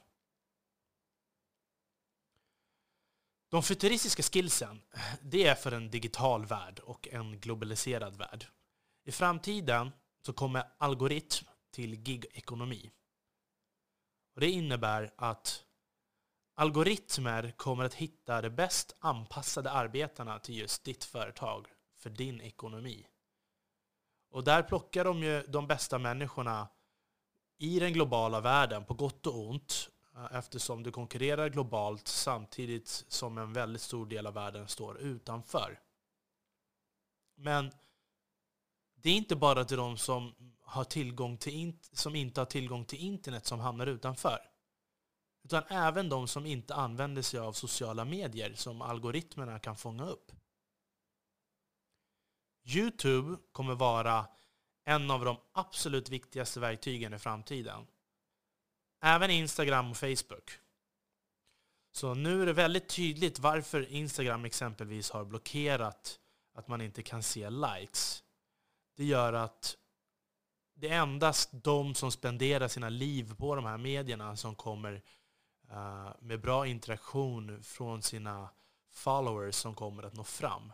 De 3.50 3.64
futuristiska 3.64 4.24
skillsen, 4.24 4.82
det 5.22 5.48
är 5.48 5.56
för 5.56 5.72
en 5.72 5.90
digital 5.90 6.46
värld 6.46 6.80
och 6.80 7.08
en 7.08 7.40
globaliserad 7.40 8.18
värld. 8.18 8.46
I 9.06 9.12
framtiden 9.12 9.92
så 10.26 10.34
kommer 10.34 10.64
algoritm 10.78 11.46
till 11.72 11.96
gig-ekonomi. 11.96 12.92
Det 14.40 14.50
innebär 14.50 15.12
att 15.16 15.64
algoritmer 16.56 17.54
kommer 17.58 17.86
att 17.86 17.94
hitta 17.94 18.42
de 18.42 18.50
bäst 18.50 18.96
anpassade 19.00 19.72
arbetarna 19.72 20.40
till 20.40 20.58
just 20.58 20.84
ditt 20.84 21.04
företag, 21.04 21.68
för 21.98 22.10
din 22.10 22.42
ekonomi. 22.42 23.08
Och 24.32 24.44
där 24.44 24.64
plockar 24.64 25.06
de 25.06 25.24
ju 25.24 25.42
de 25.42 25.68
bästa 25.68 26.00
människorna 26.00 26.68
i 27.58 27.80
den 27.80 27.94
globala 27.94 28.42
världen, 28.42 28.86
på 28.86 28.94
gott 28.94 29.28
och 29.28 29.50
ont, 29.50 29.90
eh, 30.16 30.38
eftersom 30.38 30.84
du 30.84 30.92
konkurrerar 30.92 31.50
globalt 31.50 32.08
samtidigt 32.08 32.88
som 33.08 33.38
en 33.38 33.54
väldigt 33.54 33.82
stor 33.82 34.06
del 34.06 34.28
av 34.28 34.34
världen 34.34 34.68
står 34.68 34.98
utanför. 34.98 35.80
Men 37.36 37.72
det 39.02 39.10
är 39.10 39.16
inte 39.16 39.36
bara 39.36 39.66
till 39.66 39.78
de 39.78 39.98
som, 39.98 40.36
har 40.62 40.84
tillgång 40.84 41.38
till 41.38 41.74
som 41.92 42.16
inte 42.16 42.42
har 42.42 42.46
tillgång 42.46 42.86
till 42.86 43.00
internet 43.00 43.46
som 43.46 43.60
hamnar 43.60 43.88
utanför. 43.88 44.40
Utan 45.44 45.64
även 45.70 46.10
de 46.10 46.28
som 46.28 46.46
inte 46.46 46.76
använder 46.76 47.22
sig 47.22 47.40
av 47.40 47.54
sociala 47.54 48.06
medier 48.06 48.54
som 48.54 48.82
algoritmerna 48.82 49.60
kan 49.60 49.78
fånga 49.78 50.06
upp. 50.06 50.32
Youtube 52.66 53.38
kommer 53.52 53.76
vara 53.76 54.28
en 54.86 55.12
av 55.12 55.26
de 55.26 55.38
absolut 55.52 56.10
viktigaste 56.10 56.60
verktygen 56.60 57.14
i 57.14 57.20
framtiden. 57.20 57.88
Även 59.02 59.30
Instagram 59.30 59.92
och 59.92 59.98
Facebook. 59.98 60.60
Så 61.92 62.14
nu 62.14 62.42
är 62.42 62.46
det 62.46 62.54
väldigt 62.54 62.90
tydligt 62.90 63.40
varför 63.40 63.92
Instagram 63.92 64.46
exempelvis 64.46 65.12
har 65.12 65.26
blockerat 65.26 66.20
att 66.54 66.68
man 66.68 66.82
inte 66.82 67.04
kan 67.04 67.24
se 67.24 67.50
likes. 67.50 68.24
Det 69.00 69.06
gör 69.06 69.34
att 69.34 69.78
det 70.76 70.90
är 70.90 71.02
endast 71.02 71.50
de 71.52 71.96
som 71.96 72.12
spenderar 72.12 72.68
sina 72.68 72.90
liv 72.90 73.36
på 73.36 73.56
de 73.56 73.66
här 73.66 73.78
medierna 73.78 74.36
som 74.36 74.56
kommer 74.56 75.02
uh, 75.72 76.12
med 76.20 76.42
bra 76.42 76.68
interaktion 76.68 77.64
från 77.64 78.02
sina 78.02 78.50
followers 78.92 79.56
som 79.56 79.76
kommer 79.76 80.04
att 80.04 80.14
nå 80.14 80.24
fram. 80.24 80.74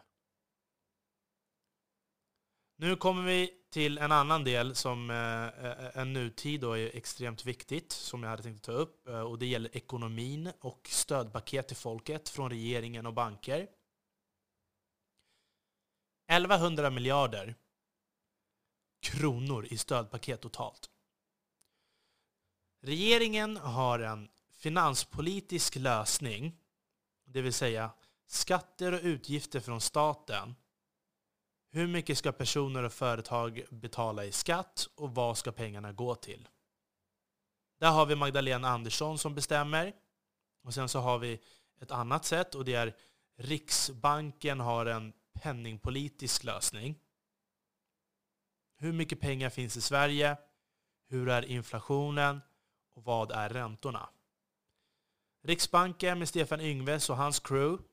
Nu 2.77 2.95
kommer 2.95 3.23
vi 3.23 3.53
till 3.69 3.97
en 3.97 4.11
annan 4.11 4.43
del 4.43 4.75
som 4.75 5.09
eh, 5.09 5.15
är 5.99 6.05
nutid 6.05 6.61
då 6.61 6.77
är 6.77 6.95
extremt 6.95 7.45
viktigt, 7.45 7.91
som 7.91 8.23
jag 8.23 8.29
hade 8.29 8.43
tänkt 8.43 8.65
ta 8.65 8.71
upp. 8.71 9.07
Eh, 9.07 9.21
och 9.21 9.39
det 9.39 9.45
gäller 9.45 9.77
ekonomin 9.77 10.51
och 10.59 10.87
stödpaket 10.91 11.67
till 11.67 11.77
folket 11.77 12.29
från 12.29 12.49
regeringen 12.49 13.05
och 13.05 13.13
banker. 13.13 13.67
1100 16.27 16.89
miljarder 16.89 17.55
kronor 19.11 19.67
i 19.69 19.77
stödpaket 19.77 20.41
totalt. 20.41 20.89
Regeringen 22.81 23.57
har 23.57 23.99
en 23.99 24.29
finanspolitisk 24.53 25.75
lösning, 25.75 26.57
det 27.25 27.41
vill 27.41 27.53
säga 27.53 27.91
skatter 28.27 28.91
och 28.91 28.99
utgifter 29.03 29.59
från 29.59 29.81
staten 29.81 30.55
hur 31.75 31.87
mycket 31.87 32.17
ska 32.17 32.31
personer 32.31 32.83
och 32.83 32.93
företag 32.93 33.63
betala 33.69 34.25
i 34.25 34.31
skatt 34.31 34.87
och 34.95 35.15
vad 35.15 35.37
ska 35.37 35.51
pengarna 35.51 35.93
gå 35.93 36.15
till? 36.15 36.47
Där 37.79 37.91
har 37.91 38.05
vi 38.05 38.15
Magdalena 38.15 38.69
Andersson 38.69 39.17
som 39.17 39.35
bestämmer. 39.35 39.93
Och 40.63 40.73
sen 40.73 40.89
så 40.89 40.99
har 40.99 41.19
vi 41.19 41.39
ett 41.79 41.91
annat 41.91 42.25
sätt 42.25 42.55
och 42.55 42.65
det 42.65 42.73
är 42.73 42.95
Riksbanken 43.37 44.59
har 44.59 44.85
en 44.85 45.13
penningpolitisk 45.33 46.43
lösning. 46.43 46.99
Hur 48.77 48.93
mycket 48.93 49.19
pengar 49.19 49.49
finns 49.49 49.77
i 49.77 49.81
Sverige? 49.81 50.37
Hur 51.07 51.29
är 51.29 51.45
inflationen? 51.45 52.41
Och 52.93 53.03
vad 53.03 53.31
är 53.31 53.49
räntorna? 53.49 54.09
Riksbanken 55.43 56.19
med 56.19 56.29
Stefan 56.29 56.61
Yngves 56.61 57.09
och 57.09 57.17
hans 57.17 57.39
crew 57.39 57.83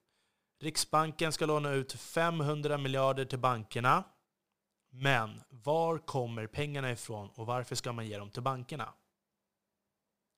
Riksbanken 0.62 1.32
ska 1.32 1.46
låna 1.46 1.70
ut 1.70 1.92
500 1.92 2.78
miljarder 2.78 3.24
till 3.24 3.38
bankerna. 3.38 4.04
Men 4.90 5.42
var 5.48 5.98
kommer 5.98 6.46
pengarna 6.46 6.92
ifrån 6.92 7.30
och 7.30 7.46
varför 7.46 7.74
ska 7.74 7.92
man 7.92 8.06
ge 8.06 8.18
dem 8.18 8.30
till 8.30 8.42
bankerna? 8.42 8.94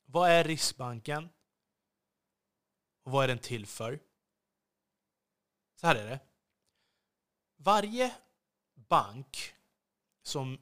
Vad 0.04 0.30
är 0.30 0.44
Riksbanken? 0.44 1.28
Och 3.02 3.12
vad 3.12 3.24
är 3.24 3.28
den 3.28 3.38
till 3.38 3.66
för? 3.66 4.00
Så 5.80 5.86
här 5.86 5.96
är 5.96 6.04
det. 6.04 6.20
Varje 7.56 8.14
bank 8.74 9.54
som 10.24 10.58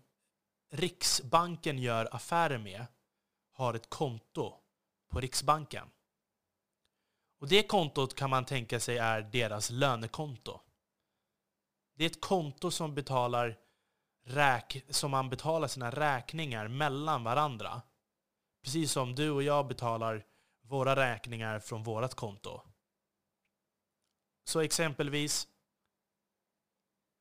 Riksbanken 0.71 1.79
gör 1.79 2.09
affärer 2.15 2.59
med 2.59 2.87
har 3.53 3.75
ett 3.75 3.91
konto 3.91 4.55
på 5.09 5.21
Riksbanken. 5.21 5.91
Och 7.39 7.49
det 7.49 7.63
kontot 7.63 8.15
kan 8.15 8.31
man 8.31 8.45
tänka 8.45 8.81
sig 8.81 8.99
är 8.99 9.23
deras 9.23 9.71
lönekonto. 9.71 10.61
Det 11.95 12.05
är 12.05 12.11
ett 12.11 12.21
konto 12.21 12.71
som, 12.71 12.95
betalar 12.95 13.59
räk 14.25 14.85
som 14.89 15.11
man 15.11 15.31
betalar 15.31 15.69
sina 15.69 15.91
räkningar 15.91 16.69
mellan 16.69 17.25
varandra. 17.25 17.83
Precis 18.63 18.93
som 18.93 19.15
du 19.15 19.31
och 19.31 19.43
jag 19.43 19.67
betalar 19.67 20.25
våra 20.61 20.97
räkningar 20.97 21.59
från 21.59 21.83
vårt 21.83 22.15
konto. 22.15 22.61
Så 24.45 24.61
exempelvis, 24.61 25.49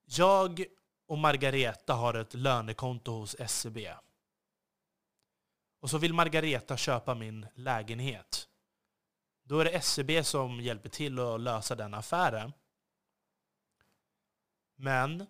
jag 0.06 0.66
och 1.12 1.18
Margareta 1.18 1.94
har 1.94 2.14
ett 2.14 2.34
lönekonto 2.34 3.12
hos 3.12 3.36
SEB. 3.48 3.78
Och 5.80 5.90
så 5.90 5.98
vill 5.98 6.14
Margareta 6.14 6.78
köpa 6.78 7.16
min 7.16 7.48
lägenhet. 7.56 8.50
Då 9.44 9.60
är 9.60 9.66
det 9.66 9.82
SEB 9.82 10.26
som 10.26 10.62
hjälper 10.62 10.90
till 10.90 11.20
att 11.20 11.42
lösa 11.42 11.76
den 11.76 11.94
affären. 11.94 12.54
Men 14.76 15.26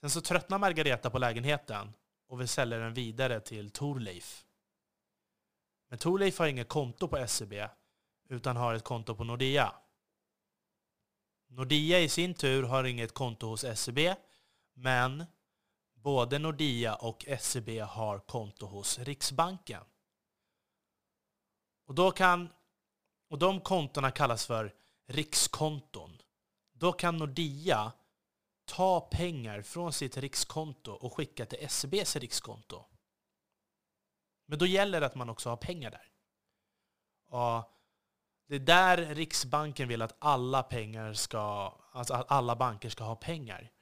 sen 0.00 0.10
så 0.10 0.20
tröttnar 0.20 0.58
Margareta 0.58 1.10
på 1.10 1.18
lägenheten 1.18 1.92
och 2.28 2.40
vill 2.40 2.48
sälja 2.48 2.78
den 2.78 2.94
vidare 2.94 3.40
till 3.40 3.70
Torleif. 3.70 4.44
Men 5.88 5.98
Torleif 5.98 6.38
har 6.38 6.46
inget 6.46 6.68
konto 6.68 7.08
på 7.08 7.26
SEB 7.28 7.54
utan 8.28 8.56
har 8.56 8.74
ett 8.74 8.84
konto 8.84 9.14
på 9.14 9.24
Nordea. 9.24 9.74
Nordea 11.48 12.00
i 12.00 12.08
sin 12.08 12.34
tur 12.34 12.62
har 12.62 12.84
inget 12.84 13.14
konto 13.14 13.46
hos 13.46 13.64
SEB 13.74 13.98
men 14.80 15.24
både 15.94 16.38
Nordea 16.38 16.94
och 16.94 17.26
SEB 17.40 17.68
har 17.80 18.18
konto 18.18 18.66
hos 18.66 18.98
Riksbanken. 18.98 19.84
Och 21.86 21.94
då 21.94 22.10
kan 22.10 22.48
och 23.28 23.38
de 23.38 23.60
kontona 23.60 24.10
kallas 24.10 24.46
för 24.46 24.74
rikskonton. 25.06 26.18
Då 26.72 26.92
kan 26.92 27.16
Nordea 27.16 27.92
ta 28.64 29.00
pengar 29.00 29.62
från 29.62 29.92
sitt 29.92 30.16
rikskonto 30.16 30.92
och 30.92 31.14
skicka 31.14 31.46
till 31.46 31.68
SEBs 31.70 32.16
rikskonto. 32.16 32.84
Men 34.46 34.58
då 34.58 34.66
gäller 34.66 35.00
det 35.00 35.06
att 35.06 35.14
man 35.14 35.30
också 35.30 35.48
har 35.48 35.56
pengar 35.56 35.90
där. 35.90 36.12
Och 37.26 37.76
det 38.46 38.54
är 38.54 38.58
där 38.58 39.14
Riksbanken 39.14 39.88
vill 39.88 40.02
att 40.02 40.16
alla 40.18 40.62
pengar 40.62 41.12
ska, 41.12 41.74
alltså 41.92 42.14
att 42.14 42.30
alla 42.30 42.56
banker 42.56 42.88
ska 42.88 43.04
ha 43.04 43.16
pengar. 43.16 43.72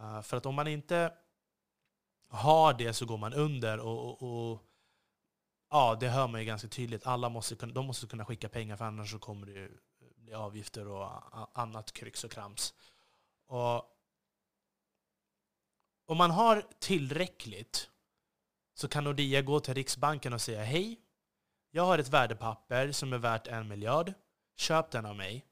Uh, 0.00 0.22
för 0.22 0.36
att 0.36 0.46
om 0.46 0.54
man 0.54 0.66
inte 0.66 1.14
har 2.28 2.74
det 2.74 2.92
så 2.92 3.06
går 3.06 3.18
man 3.18 3.34
under 3.34 3.78
och, 3.80 4.22
och, 4.22 4.50
och 4.50 4.64
Ja, 5.70 5.96
det 6.00 6.08
hör 6.08 6.28
man 6.28 6.40
ju 6.40 6.46
ganska 6.46 6.68
tydligt. 6.68 7.06
Alla 7.06 7.28
måste, 7.28 7.66
de 7.66 7.86
måste 7.86 8.06
kunna 8.06 8.24
skicka 8.24 8.48
pengar 8.48 8.76
för 8.76 8.84
annars 8.84 9.10
så 9.10 9.18
kommer 9.18 9.46
det 9.46 9.70
bli 10.16 10.34
avgifter 10.34 10.88
och 10.88 11.10
annat 11.58 11.92
kryx 11.92 12.24
och 12.24 12.30
krams. 12.30 12.74
Och 13.46 13.98
om 16.06 16.16
man 16.16 16.30
har 16.30 16.64
tillräckligt 16.78 17.90
så 18.74 18.88
kan 18.88 19.04
Nordea 19.04 19.42
gå 19.42 19.60
till 19.60 19.74
Riksbanken 19.74 20.32
och 20.32 20.40
säga 20.40 20.64
hej, 20.64 21.00
jag 21.70 21.84
har 21.84 21.98
ett 21.98 22.08
värdepapper 22.08 22.92
som 22.92 23.12
är 23.12 23.18
värt 23.18 23.46
en 23.46 23.68
miljard, 23.68 24.12
köp 24.56 24.90
den 24.90 25.06
av 25.06 25.16
mig. 25.16 25.46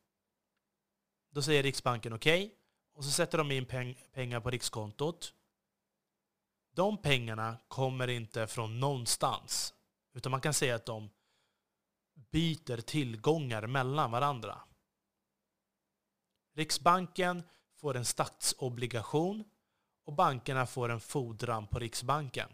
Då 1.30 1.42
säger 1.42 1.62
Riksbanken 1.62 2.12
okej, 2.12 2.44
okay, 2.44 2.56
och 2.96 3.04
så 3.04 3.11
sätter 3.11 3.38
de 3.38 3.50
in 3.50 3.66
peng 3.66 3.98
pengar 4.12 4.40
på 4.40 4.50
rikskontot. 4.50 5.35
De 6.74 7.02
pengarna 7.02 7.56
kommer 7.68 8.09
inte 8.09 8.46
från 8.46 8.80
någonstans, 8.80 9.74
utan 10.14 10.30
man 10.30 10.40
kan 10.40 10.54
säga 10.54 10.74
att 10.74 10.87
de 10.87 11.11
byter 12.14 12.80
tillgångar 12.80 13.66
mellan 13.66 14.11
varandra. 14.11 14.62
Riksbanken 16.54 17.42
får 17.74 17.96
en 17.96 18.04
statsobligation 18.04 19.44
och 20.04 20.12
bankerna 20.12 20.66
får 20.66 20.88
en 20.88 21.00
fordran 21.00 21.66
på 21.66 21.78
Riksbanken. 21.78 22.48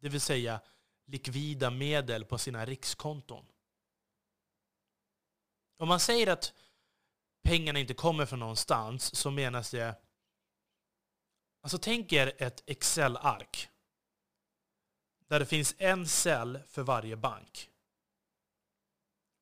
Det 0.00 0.08
vill 0.08 0.20
säga 0.20 0.60
likvida 1.06 1.70
medel 1.70 2.24
på 2.24 2.38
sina 2.38 2.64
rikskonton. 2.64 3.46
Om 5.78 5.88
man 5.88 6.00
säger 6.00 6.26
att 6.26 6.54
pengarna 7.42 7.78
inte 7.78 7.94
kommer 7.94 8.26
från 8.26 8.38
någonstans 8.38 9.14
så 9.14 9.30
menas 9.30 9.70
det... 9.70 9.98
Alltså 11.62 11.78
tänk 11.78 12.12
er 12.12 12.32
ett 12.38 12.62
Excel-ark. 12.66 13.68
Där 15.28 15.40
det 15.40 15.46
finns 15.46 15.74
en 15.78 16.08
cell 16.08 16.58
för 16.68 16.82
varje 16.82 17.16
bank. 17.16 17.70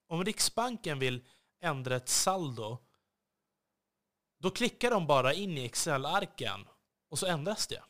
Om 0.06 0.24
Riksbanken 0.24 0.98
vill 0.98 1.28
ändra 1.60 1.96
ett 1.96 2.08
saldo, 2.08 2.78
då 4.38 4.50
klickar 4.50 4.90
de 4.90 5.06
bara 5.06 5.34
in 5.34 5.58
i 5.58 5.64
Excel-arken 5.64 6.68
och 7.08 7.18
så 7.18 7.26
ändras 7.26 7.66
det. 7.66 7.82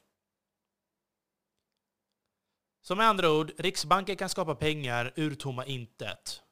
Så 2.81 2.97
med 2.97 3.07
andra 3.07 3.31
ord, 3.31 3.53
Riksbanken 3.59 4.17
kan 4.17 4.29
skapa 4.29 4.55
pengar 4.55 5.13
ur 5.17 5.35
tomma 5.35 5.67
intet. 5.67 6.43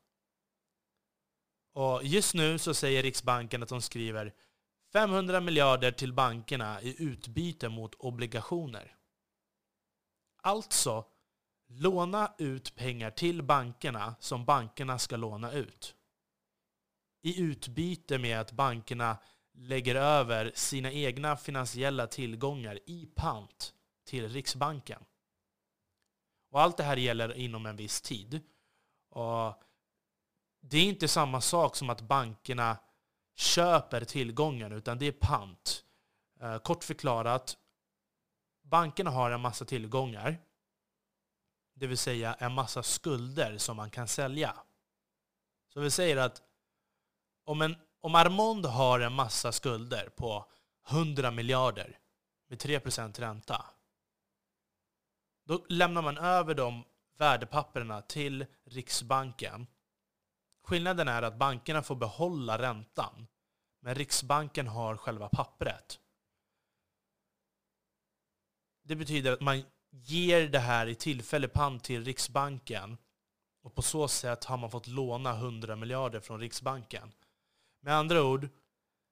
Och 1.79 2.05
just 2.05 2.35
nu 2.35 2.59
så 2.59 2.75
säger 2.75 3.03
Riksbanken 3.03 3.63
att 3.63 3.69
de 3.69 3.83
skriver 3.83 4.35
500 4.93 5.41
miljarder 5.41 5.93
till 5.93 6.13
bankerna 6.13 6.83
i 6.83 7.03
utbyte 7.03 7.69
mot 7.69 7.95
obligationer. 7.95 8.97
Alltså, 10.43 11.05
låna 11.69 12.35
ut 12.39 12.75
pengar 12.75 13.11
till 13.11 13.43
bankerna 13.43 14.15
som 14.21 14.45
bankerna 14.45 14.99
ska 14.99 15.17
låna 15.17 15.53
ut. 15.53 15.95
I 17.23 17.41
utbyte 17.41 18.19
med 18.19 18.41
att 18.41 18.53
bankerna 18.53 19.19
lägger 19.53 19.95
över 19.95 20.53
sina 20.55 20.93
egna 20.93 21.37
finansiella 21.37 22.07
tillgångar 22.07 22.79
i 22.87 23.07
pant 23.15 23.75
till 24.05 24.29
Riksbanken. 24.29 25.05
Och 26.51 26.61
allt 26.61 26.77
det 26.77 26.85
här 26.85 26.97
gäller 26.97 27.35
inom 27.35 27.67
en 27.67 27.77
viss 27.77 28.01
tid. 28.01 28.41
Och 29.11 29.68
det 30.61 30.79
är 30.79 30.85
inte 30.85 31.09
samma 31.09 31.41
sak 31.41 31.77
som 31.77 31.91
att 31.91 32.01
bankerna 32.01 32.79
köper 33.37 34.05
tillgångar, 34.05 34.71
utan 34.71 34.99
det 34.99 35.07
är 35.07 35.13
pant. 35.13 35.85
Eh, 36.41 36.59
kort 36.59 36.85
förklarat, 36.85 37.59
bankerna 38.63 39.11
har 39.11 39.31
en 39.31 39.41
massa 39.41 39.65
tillgångar, 39.65 40.39
det 41.75 41.87
vill 41.87 41.99
säga 41.99 42.35
en 42.35 42.53
massa 42.53 42.83
skulder 42.83 43.59
som 43.59 43.77
man 43.77 43.91
kan 43.91 44.09
sälja. 44.09 44.55
Så 45.69 45.81
vi 45.81 45.91
säger 45.91 46.17
att 46.17 46.43
om, 47.45 47.63
en, 47.63 47.77
om 48.01 48.15
Armond 48.15 48.67
har 48.67 49.01
en 49.01 49.13
massa 49.13 49.53
skulder 49.53 50.09
på 50.09 50.51
100 50.91 51.31
miljarder 51.31 51.99
med 52.49 52.59
3% 52.59 53.21
ränta, 53.21 53.65
då 55.45 55.65
lämnar 55.69 56.03
man 56.03 56.19
över 56.19 56.55
de 56.55 56.85
värdepapperna 57.17 58.03
till 58.03 58.47
Riksbanken. 58.65 59.67
Skillnaden 60.69 61.09
är 61.09 61.23
att 61.23 61.39
bankerna 61.39 61.83
får 61.83 61.97
behålla 61.97 62.59
räntan, 62.59 63.27
men 63.81 63.95
Riksbanken 63.95 64.67
har 64.67 64.97
själva 64.97 65.29
pappret. 65.29 66.01
Det 68.83 68.97
betyder 68.97 69.33
att 69.33 69.41
man 69.41 69.65
ger 69.91 70.49
det 70.49 70.59
här 70.59 70.87
i 70.87 70.95
tillfällig 70.95 71.53
pant 71.53 71.85
till 71.85 72.05
Riksbanken 72.05 72.99
och 73.63 73.75
på 73.75 73.83
så 73.83 74.09
sätt 74.09 74.45
har 74.45 74.57
man 74.57 74.71
fått 74.71 74.87
låna 74.87 75.31
100 75.31 75.77
miljarder 75.77 76.21
från 76.21 76.41
Riksbanken. 76.41 77.13
Med 77.81 77.95
andra 77.95 78.23
ord, 78.23 78.49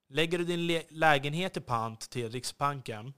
lägger 0.09 0.39
du 0.39 0.45
din 0.45 0.83
lägenhet 0.89 1.57
i 1.57 1.61
pant 1.61 2.11
till 2.11 2.31
Riksbanken 2.31 3.15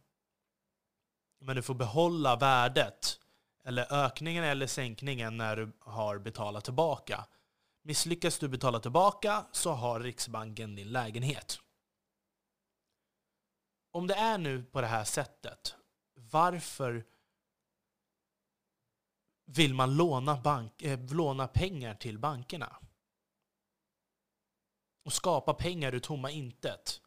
men 1.39 1.57
du 1.57 1.63
får 1.63 1.75
behålla 1.75 2.37
värdet, 2.37 3.21
eller 3.65 3.93
ökningen 4.05 4.45
eller 4.45 4.67
sänkningen 4.67 5.37
när 5.37 5.57
du 5.57 5.73
har 5.81 6.19
betalat 6.19 6.65
tillbaka. 6.65 7.27
Misslyckas 7.89 8.39
du 8.39 8.49
betala 8.49 8.81
tillbaka 8.81 9.47
så 9.53 9.73
har 9.73 10.01
Riksbanken 10.01 10.75
din 10.75 10.89
lägenhet. 10.89 11.61
Om 13.91 14.07
det 14.07 14.15
är 14.15 14.39
nu 14.39 14.65
på 14.65 14.81
det 14.81 14.87
här 14.87 15.05
sättet, 15.05 15.75
varför 16.15 17.07
vill 19.45 19.75
man 19.75 19.97
låna, 19.97 20.37
bank, 20.37 20.83
eh, 20.83 21.15
låna 21.15 21.49
pengar 21.49 21.95
till 21.95 22.19
bankerna? 22.19 22.77
Och 25.05 25.13
skapa 25.13 25.55
pengar 25.55 25.95
ur 25.95 26.01
tomma 26.01 26.31
intet 26.31 27.01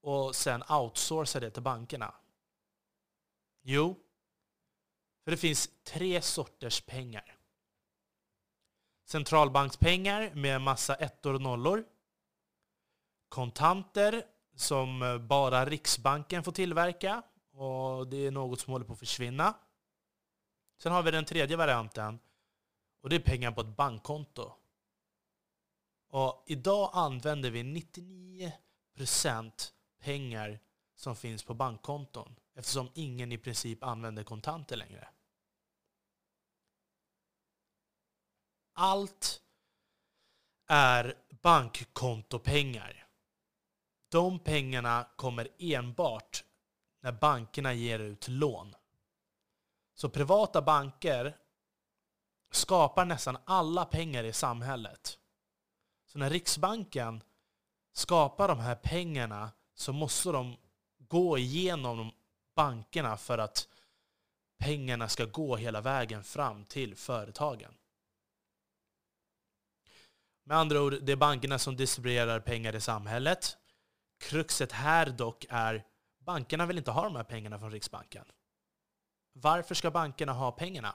och 0.00 0.36
sen 0.36 0.62
outsourca 0.68 1.40
det 1.40 1.50
till 1.50 1.62
bankerna. 1.62 2.14
Jo, 3.62 3.96
för 5.24 5.30
det 5.30 5.36
finns 5.36 5.70
tre 5.84 6.22
sorters 6.22 6.80
pengar. 6.80 7.37
Centralbankspengar 9.08 10.30
med 10.34 10.60
massa 10.60 10.94
ettor 10.94 11.34
och 11.34 11.40
nollor. 11.40 11.84
Kontanter 13.28 14.22
som 14.54 15.02
eh, 15.02 15.18
bara 15.18 15.64
Riksbanken 15.64 16.44
får 16.44 16.52
tillverka 16.52 17.22
och 17.52 18.08
det 18.08 18.26
är 18.26 18.30
något 18.30 18.60
som 18.60 18.72
håller 18.72 18.86
på 18.86 18.92
att 18.92 18.98
försvinna. 18.98 19.54
Sen 20.82 20.92
har 20.92 21.02
vi 21.02 21.10
den 21.10 21.24
tredje 21.24 21.56
varianten 21.56 22.18
och 23.02 23.08
det 23.08 23.16
är 23.16 23.20
pengar 23.20 23.52
på 23.52 23.60
ett 23.60 23.76
bankkonto. 23.76 24.52
Och 26.08 26.44
idag 26.46 26.90
använder 26.92 27.50
vi 27.50 27.62
99% 28.96 29.72
pengar 30.00 30.60
som 30.96 31.16
finns 31.16 31.44
på 31.44 31.54
bankkonton 31.54 32.34
eftersom 32.54 32.90
ingen 32.94 33.32
i 33.32 33.38
princip 33.38 33.84
använder 33.84 34.24
kontanter 34.24 34.76
längre. 34.76 35.08
Allt 38.80 39.42
är 40.66 41.14
bankkontopengar. 41.42 43.06
De 44.08 44.38
pengarna 44.38 45.06
kommer 45.16 45.48
enbart 45.58 46.44
när 47.00 47.12
bankerna 47.12 47.72
ger 47.72 47.98
ut 47.98 48.28
lån. 48.28 48.74
Så 49.94 50.08
privata 50.08 50.62
banker 50.62 51.36
skapar 52.50 53.04
nästan 53.04 53.38
alla 53.44 53.84
pengar 53.84 54.24
i 54.24 54.32
samhället. 54.32 55.18
Så 56.06 56.18
när 56.18 56.30
Riksbanken 56.30 57.22
skapar 57.92 58.48
de 58.48 58.58
här 58.58 58.76
pengarna 58.76 59.50
så 59.74 59.92
måste 59.92 60.28
de 60.28 60.56
gå 60.98 61.38
igenom 61.38 62.12
bankerna 62.54 63.16
för 63.16 63.38
att 63.38 63.68
pengarna 64.58 65.08
ska 65.08 65.24
gå 65.24 65.56
hela 65.56 65.80
vägen 65.80 66.24
fram 66.24 66.64
till 66.64 66.96
företagen. 66.96 67.74
Med 70.48 70.56
andra 70.56 70.82
ord, 70.82 71.02
det 71.02 71.12
är 71.12 71.16
bankerna 71.16 71.58
som 71.58 71.76
distribuerar 71.76 72.40
pengar 72.40 72.74
i 72.76 72.80
samhället. 72.80 73.56
Kruxet 74.18 74.72
här 74.72 75.06
dock 75.06 75.46
är 75.48 75.86
bankerna 76.18 76.66
vill 76.66 76.78
inte 76.78 76.90
ha 76.90 77.04
de 77.04 77.16
här 77.16 77.24
pengarna 77.24 77.58
från 77.58 77.70
Riksbanken. 77.70 78.24
Varför 79.32 79.74
ska 79.74 79.90
bankerna 79.90 80.32
ha 80.32 80.52
pengarna? 80.52 80.94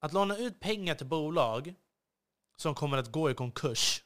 Att 0.00 0.12
låna 0.12 0.36
ut 0.36 0.60
pengar 0.60 0.94
till 0.94 1.06
bolag 1.06 1.74
som 2.56 2.74
kommer 2.74 2.98
att 2.98 3.12
gå 3.12 3.30
i 3.30 3.34
konkurs. 3.34 4.04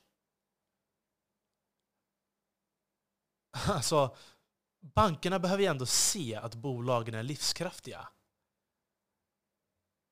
Alltså, 3.69 4.17
bankerna 4.81 5.39
behöver 5.39 5.63
ju 5.63 5.69
ändå 5.69 5.87
se 5.87 6.35
att 6.35 6.55
bolagen 6.55 7.15
är 7.15 7.23
livskraftiga. 7.23 8.09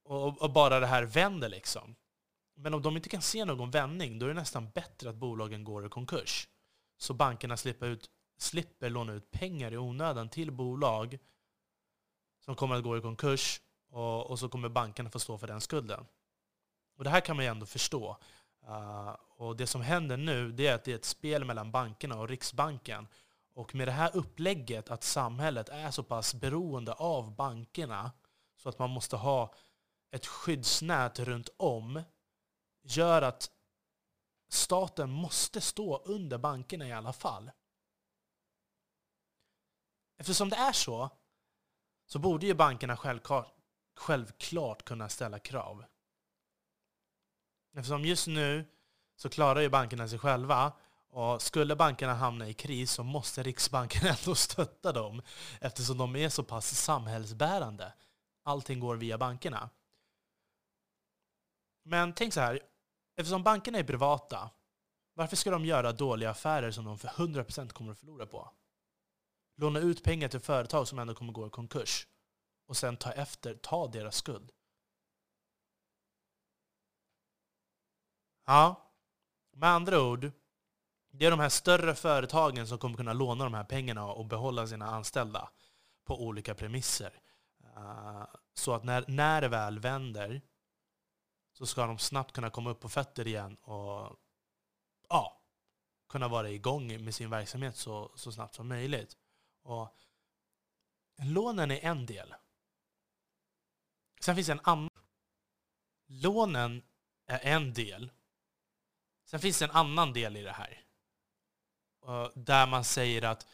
Och, 0.05 0.43
och, 0.43 0.53
bara 0.53 0.81
det 0.81 0.87
här 0.87 1.03
vänder 1.03 1.49
liksom. 1.49 1.97
Men 2.63 2.75
om 2.75 2.83
de 2.83 2.97
inte 2.97 3.09
kan 3.09 3.23
se 3.23 3.45
någon 3.45 3.71
vändning, 3.71 4.19
då 4.19 4.27
är 4.27 4.29
det 4.29 4.35
nästan 4.35 4.71
bättre 4.71 5.11
att 5.11 5.17
bolagen 5.17 5.65
går 5.65 5.87
i 5.87 5.89
konkurs. 5.89 6.49
Så 6.97 7.15
bankerna 7.15 7.57
slipper, 7.57 7.87
ut, 7.87 8.11
slipper 8.39 8.91
låna 8.91 9.13
ut 9.13 9.31
pengar 9.31 9.73
i 9.73 9.79
onödan 9.79 10.29
till 10.29 10.51
bolag 10.51 11.19
som 12.45 12.57
kommer 12.57 12.77
att 12.77 12.83
gå 12.83 12.99
i 12.99 13.01
konkurs 13.01 13.61
och, 13.91 14.31
och 14.31 14.39
så 14.39 14.49
kommer 14.49 14.69
bankerna 14.69 15.11
få 15.11 15.19
stå 15.19 15.39
för 15.39 15.47
den 15.47 15.61
skulden. 15.61 16.07
Och 16.97 17.05
det 17.05 17.11
här 17.11 17.21
kan 17.21 17.37
man 17.37 17.45
ju 17.45 17.51
ändå 17.51 17.67
förstå. 17.67 18.17
Uh, 18.69 19.17
och 19.37 19.57
det 19.57 19.67
som 19.67 19.83
händer 19.83 20.17
nu 20.17 20.53
det 20.53 20.67
är 20.67 20.75
att 20.75 20.85
det 20.85 20.93
är 20.93 20.97
ett 20.97 21.05
spel 21.05 21.45
mellan 21.45 21.71
bankerna 21.71 22.21
och 22.21 22.29
Riksbanken 22.29 23.09
Och 23.55 23.75
med 23.75 23.89
det 23.89 23.93
här 23.93 24.17
upplägget 24.17 24.91
att 24.91 25.05
samhället 25.05 25.69
är 25.69 25.91
så 25.91 26.03
pass 26.03 26.35
beroende 26.35 26.93
av 26.93 27.37
bankerna 27.37 28.13
så 28.57 28.69
att 28.69 28.79
man 28.79 28.91
måste 28.91 29.17
ha 29.17 29.55
ett 30.11 30.27
skyddsnät 30.27 31.19
runt 31.19 31.49
om 31.57 32.03
gör 32.83 33.23
att 33.23 33.51
staten 34.49 35.11
måste 35.11 35.61
stå 35.61 35.99
under 35.99 36.39
bankerna 36.39 36.89
i 36.89 36.93
alla 36.93 37.13
fall. 37.13 37.51
Eftersom 40.19 40.49
det 40.49 40.57
är 40.57 40.73
så, 40.73 41.11
så 42.07 42.19
borde 42.19 42.47
ju 42.47 42.55
bankerna 42.55 42.97
självklart, 42.97 43.55
självklart 43.97 44.85
kunna 44.85 45.09
ställa 45.09 45.39
krav. 45.39 45.85
Eftersom 47.75 48.05
just 48.05 48.27
nu 48.27 48.65
så 49.17 49.29
klarar 49.29 49.61
ju 49.61 49.69
bankerna 49.69 50.09
sig 50.09 50.19
själva 50.19 50.73
och 51.09 51.43
skulle 51.43 51.77
bankerna 51.77 52.15
hamna 52.15 52.49
i 52.49 52.55
kris 52.55 52.93
så 52.93 53.03
måste 53.03 53.43
Riksbanken 53.43 54.07
ändå 54.07 54.35
stötta 54.35 54.93
dem 54.93 55.23
eftersom 55.61 55.99
de 55.99 56.17
är 56.17 56.29
så 56.29 56.45
pass 56.45 56.75
samhällsbärande. 56.75 57.93
Allting 58.43 58.81
går 58.81 58.97
via 58.97 59.19
bankerna. 59.19 59.71
Men 61.83 62.15
tänk 62.15 62.35
så 62.35 62.41
här, 62.41 62.61
eftersom 63.17 63.43
bankerna 63.43 63.79
är 63.79 63.85
privata, 63.85 64.51
varför 65.15 65.37
ska 65.37 65.51
de 65.51 65.65
göra 65.65 65.93
dåliga 65.93 66.31
affärer 66.31 66.71
som 66.71 66.85
de 66.85 66.99
för 66.99 67.09
100% 67.09 67.69
kommer 67.69 67.93
att 67.93 67.99
förlora 67.99 68.27
på? 68.27 68.51
Låna 69.57 69.81
ut 69.81 70.05
pengar 70.05 70.29
till 70.29 70.41
företag 70.41 70.89
som 70.89 70.99
ändå 70.99 71.15
kommer 71.15 71.33
gå 71.33 71.47
i 71.47 71.51
konkurs 71.51 72.07
och 72.67 72.77
sen 72.77 72.97
ta 72.97 73.13
efter, 73.13 73.55
ta 73.55 73.87
deras 73.87 74.17
skuld. 74.17 74.53
Ja, 78.47 78.93
med 79.53 79.69
andra 79.69 80.03
ord, 80.03 80.31
det 81.11 81.27
är 81.27 81.31
de 81.31 81.41
här 81.41 81.49
större 81.49 81.95
företagen 81.95 82.67
som 82.67 82.79
kommer 82.79 82.97
kunna 82.97 83.13
låna 83.13 83.45
de 83.45 83.55
här 83.55 83.65
pengarna 83.65 84.07
och 84.07 84.27
behålla 84.27 84.67
sina 84.67 84.87
anställda 84.87 85.51
på 86.05 86.23
olika 86.23 86.55
premisser. 86.55 87.21
Eh, 87.77 88.25
så 88.55 88.75
att 88.75 88.85
när, 88.85 89.05
när 89.09 89.41
det 89.41 89.49
väl 89.49 89.79
vänder 89.79 90.43
så 91.63 91.67
ska 91.67 91.87
de 91.87 91.99
snabbt 91.99 92.33
kunna 92.33 92.51
komma 92.51 92.71
upp 92.71 92.81
på 92.81 92.89
fötter 92.89 93.27
igen 93.27 93.57
och 93.57 94.17
ja, 95.09 95.41
kunna 96.09 96.29
vara 96.29 96.51
igång 96.51 97.05
med 97.05 97.15
sin 97.15 97.31
verksamhet 97.31 97.77
så, 97.77 98.13
så 98.15 98.33
snabbt 98.33 98.55
som 98.55 98.69
möjligt. 98.69 99.17
Och 99.63 99.97
lånen 101.23 101.71
är 101.71 101.85
en 101.85 102.07
del. 102.07 102.35
Sen 104.21 104.35
finns 104.35 104.47
det 104.47 104.53
en 104.53 104.61
annan. 104.63 104.91
Lånen 106.07 106.83
är 107.27 107.41
en 107.55 107.73
del. 107.73 108.13
Sen 109.25 109.41
finns 109.41 109.59
det 109.59 109.65
en 109.65 109.71
annan 109.71 110.13
del 110.13 110.37
i 110.37 110.43
det 110.43 110.53
här. 110.53 110.85
Där 112.35 112.67
man 112.67 112.85
säger 112.85 113.23
att 113.23 113.47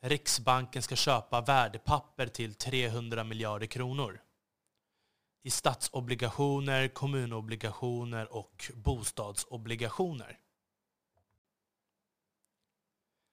Riksbanken 0.00 0.82
ska 0.82 0.96
köpa 0.96 1.40
värdepapper 1.40 2.26
till 2.26 2.54
300 2.54 3.24
miljarder 3.24 3.66
kronor. 3.66 4.22
I 5.46 5.50
statsobligationer, 5.50 6.88
kommunobligationer 6.88 8.32
och 8.32 8.70
bostadsobligationer. 8.74 10.38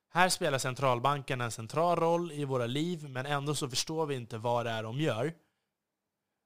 Här 0.09 0.29
spelar 0.29 0.57
centralbanken 0.57 1.41
en 1.41 1.51
central 1.51 1.99
roll 1.99 2.31
i 2.31 2.45
våra 2.45 2.65
liv, 2.65 3.09
men 3.09 3.25
ändå 3.25 3.55
så 3.55 3.69
förstår 3.69 4.05
vi 4.05 4.15
inte 4.15 4.37
vad 4.37 4.65
det 4.65 4.69
är 4.69 4.83
de 4.83 4.99
gör. 4.99 5.33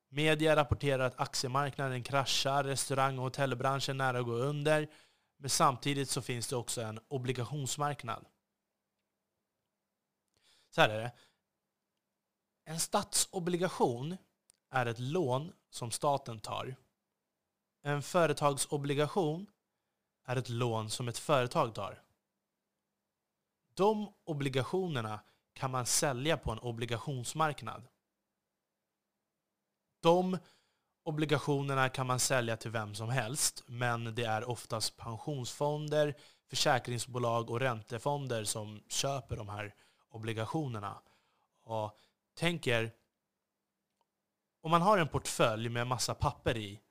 Media 0.10 0.56
rapporterar 0.56 1.04
att 1.08 1.20
aktiemarknaden 1.20 2.04
kraschar, 2.04 2.64
restaurang 2.64 3.18
och 3.18 3.24
hotellbranschen 3.24 3.98
nära 3.98 4.20
att 4.20 4.26
gå 4.26 4.34
under, 4.34 4.88
men 5.38 5.50
samtidigt 5.50 6.10
så 6.10 6.22
finns 6.22 6.48
det 6.48 6.56
också 6.56 6.82
en 6.82 7.00
obligationsmarknad. 7.08 8.26
Så 10.70 10.82
här 10.82 10.90
är 10.90 11.02
det. 11.02 11.12
En 12.66 12.80
statsobligation 12.80 14.18
är 14.70 14.86
ett 14.86 15.00
lån 15.00 15.54
som 15.70 15.92
staten 15.92 16.40
tar. 16.40 16.76
En 17.84 18.02
företagsobligation 18.02 19.48
är 20.26 20.36
ett 20.36 20.50
lån 20.50 20.90
som 20.90 21.08
ett 21.08 21.18
företag 21.18 21.76
tar. 21.76 22.02
De 23.74 24.14
obligationerna 24.24 25.20
kan 25.54 25.72
man 25.72 25.86
sälja 25.86 26.38
på 26.38 26.52
en 26.52 26.60
obligationsmarknad. 26.60 27.88
De 30.02 30.38
obligationerna 31.04 31.90
kan 31.90 32.08
man 32.08 32.20
sälja 32.20 32.58
till 32.58 32.72
vem 32.72 32.96
som 32.96 33.10
helst, 33.10 33.64
men 33.66 34.16
det 34.16 34.24
är 34.24 34.50
oftast 34.50 34.98
pensionsfonder, 34.98 36.16
försäkringsbolag 36.50 37.50
och 37.50 37.60
räntefonder 37.60 38.44
som 38.44 38.84
köper 38.88 39.36
de 39.36 39.50
här 39.50 39.76
obligationerna. 40.10 41.02
Och 41.64 42.00
tänk 42.34 42.68
er, 42.68 42.92
om 44.66 44.72
man 44.72 44.82
har 44.82 44.98
en 44.98 45.08
portfölj 45.08 45.70
med 45.70 45.88
massa 45.88 46.14
papper 46.14 46.58
i, 46.58 46.82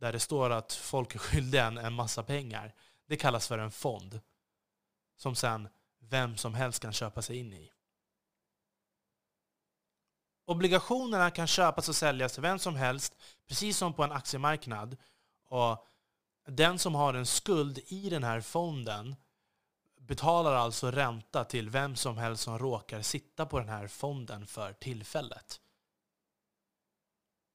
där 0.00 0.12
det 0.12 0.20
står 0.20 0.50
att 0.50 0.72
folk 0.72 1.14
är 1.14 1.18
skyldiga 1.18 1.66
en, 1.66 1.78
en 1.78 1.92
massa 1.92 2.22
pengar, 2.22 2.74
det 3.06 3.16
kallas 3.16 3.48
för 3.48 3.58
en 3.58 3.70
fond. 3.70 4.20
Som 5.16 5.34
sen 5.34 5.68
vem 6.00 6.36
som 6.36 6.54
helst 6.54 6.82
kan 6.82 6.92
köpa 6.92 7.22
sig 7.22 7.36
in 7.36 7.52
i. 7.52 7.70
Obligationerna 10.44 11.30
kan 11.30 11.46
köpas 11.46 11.88
och 11.88 11.96
säljas 11.96 12.32
till 12.32 12.42
vem 12.42 12.58
som 12.58 12.76
helst, 12.76 13.14
precis 13.46 13.78
som 13.78 13.94
på 13.94 14.04
en 14.04 14.12
aktiemarknad. 14.12 14.96
Och 15.48 15.86
den 16.46 16.78
som 16.78 16.94
har 16.94 17.14
en 17.14 17.26
skuld 17.26 17.78
i 17.86 18.10
den 18.10 18.24
här 18.24 18.40
fonden 18.40 19.16
betalar 20.00 20.54
alltså 20.54 20.90
ränta 20.90 21.44
till 21.44 21.70
vem 21.70 21.96
som 21.96 22.18
helst 22.18 22.42
som 22.42 22.58
råkar 22.58 23.02
sitta 23.02 23.46
på 23.46 23.58
den 23.58 23.68
här 23.68 23.86
fonden 23.86 24.46
för 24.46 24.72
tillfället. 24.72 25.60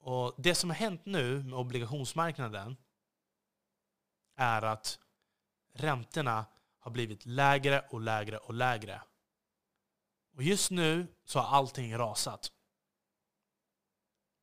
Och 0.06 0.34
Det 0.38 0.56
som 0.56 0.70
har 0.70 0.78
hänt 0.78 1.06
nu 1.06 1.44
med 1.44 1.60
obligationsmarknaden 1.60 2.78
är 4.36 4.62
att 4.62 5.00
räntorna 5.74 6.46
har 6.80 6.92
blivit 6.92 7.26
lägre 7.26 7.86
och 7.90 8.02
lägre 8.02 8.38
och 8.38 8.54
lägre. 8.54 9.02
Och 10.34 10.44
just 10.44 10.72
nu 10.72 11.08
så 11.26 11.40
har 11.40 11.58
allting 11.58 11.98
rasat. 11.98 12.52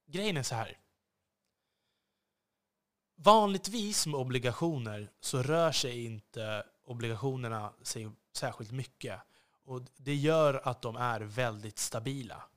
Grejen 0.07 0.37
är 0.37 0.43
så 0.43 0.55
här. 0.55 0.79
Vanligtvis 3.15 4.07
med 4.07 4.21
obligationer 4.21 5.13
så 5.21 5.43
rör 5.43 5.73
sig 5.73 6.05
inte 6.05 6.67
obligationerna 6.85 7.73
sig 7.83 8.11
särskilt 8.33 8.73
mycket. 8.73 9.21
Och 9.65 9.83
Det 9.97 10.15
gör 10.15 10.69
att 10.69 10.83
de 10.83 10.97
är 10.97 11.21
väldigt 11.21 11.79
stabila. 11.79 12.50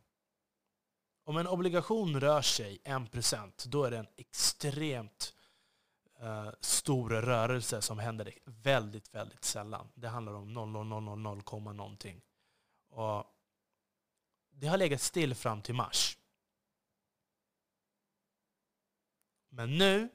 Om 1.25 1.37
en 1.37 1.47
obligation 1.47 2.19
rör 2.19 2.41
sig 2.41 2.81
1% 2.85 3.67
då 3.67 3.83
är 3.83 3.91
det 3.91 3.97
en 3.97 4.07
extremt 4.15 5.33
eh, 6.19 6.49
stor 6.59 7.09
rörelse 7.09 7.81
som 7.81 7.99
händer 7.99 8.33
väldigt, 8.45 9.15
väldigt 9.15 9.43
sällan. 9.43 9.91
Det 9.95 10.07
handlar 10.07 10.33
om 10.33 10.53
0,000, 10.53 11.77
någonting. 11.77 12.21
Och 12.89 13.25
det 14.51 14.67
har 14.67 14.77
legat 14.77 15.01
still 15.01 15.35
fram 15.35 15.61
till 15.61 15.75
mars. 15.75 16.17
Men 19.49 19.77
nu 19.77 20.09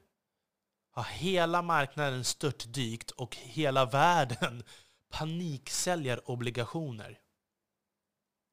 har 0.91 1.05
hela 1.05 1.63
marknaden 1.63 2.25
störtdykt 2.25 3.11
och 3.11 3.37
hela 3.37 3.85
världen 3.85 4.63
paniksäljer 5.09 6.31
obligationer. 6.31 7.21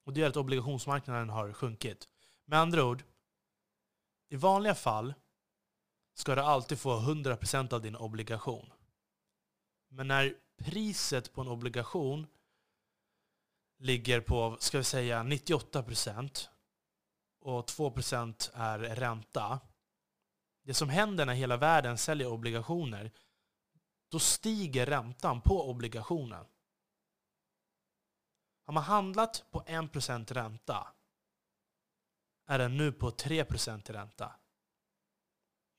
Och 0.05 0.13
det 0.13 0.19
gör 0.19 0.29
att 0.29 0.37
obligationsmarknaden 0.37 1.29
har 1.29 1.53
sjunkit. 1.53 2.07
Med 2.45 2.59
andra 2.59 2.83
ord, 2.83 3.03
i 4.29 4.35
vanliga 4.35 4.75
fall 4.75 5.13
ska 6.13 6.35
du 6.35 6.41
alltid 6.41 6.79
få 6.79 6.99
100% 6.99 7.73
av 7.73 7.81
din 7.81 7.95
obligation. 7.95 8.73
Men 9.87 10.07
när 10.07 10.35
priset 10.57 11.33
på 11.33 11.41
en 11.41 11.47
obligation 11.47 12.27
ligger 13.77 14.21
på, 14.21 14.57
ska 14.59 14.77
vi 14.77 14.83
säga 14.83 15.23
98% 15.23 16.47
och 17.41 17.69
2% 17.69 18.49
är 18.53 18.79
ränta. 18.79 19.59
Det 20.63 20.73
som 20.73 20.89
händer 20.89 21.25
när 21.25 21.33
hela 21.33 21.57
världen 21.57 21.97
säljer 21.97 22.27
obligationer, 22.27 23.11
då 24.11 24.19
stiger 24.19 24.85
räntan 24.85 25.41
på 25.41 25.69
obligationen. 25.69 26.45
Har 28.65 28.73
man 28.73 28.83
handlat 28.83 29.45
på 29.51 29.61
1% 29.61 30.33
ränta 30.33 30.94
är 32.45 32.59
den 32.59 32.77
nu 32.77 32.91
på 32.91 33.09
3% 33.09 33.91
ränta. 33.91 34.31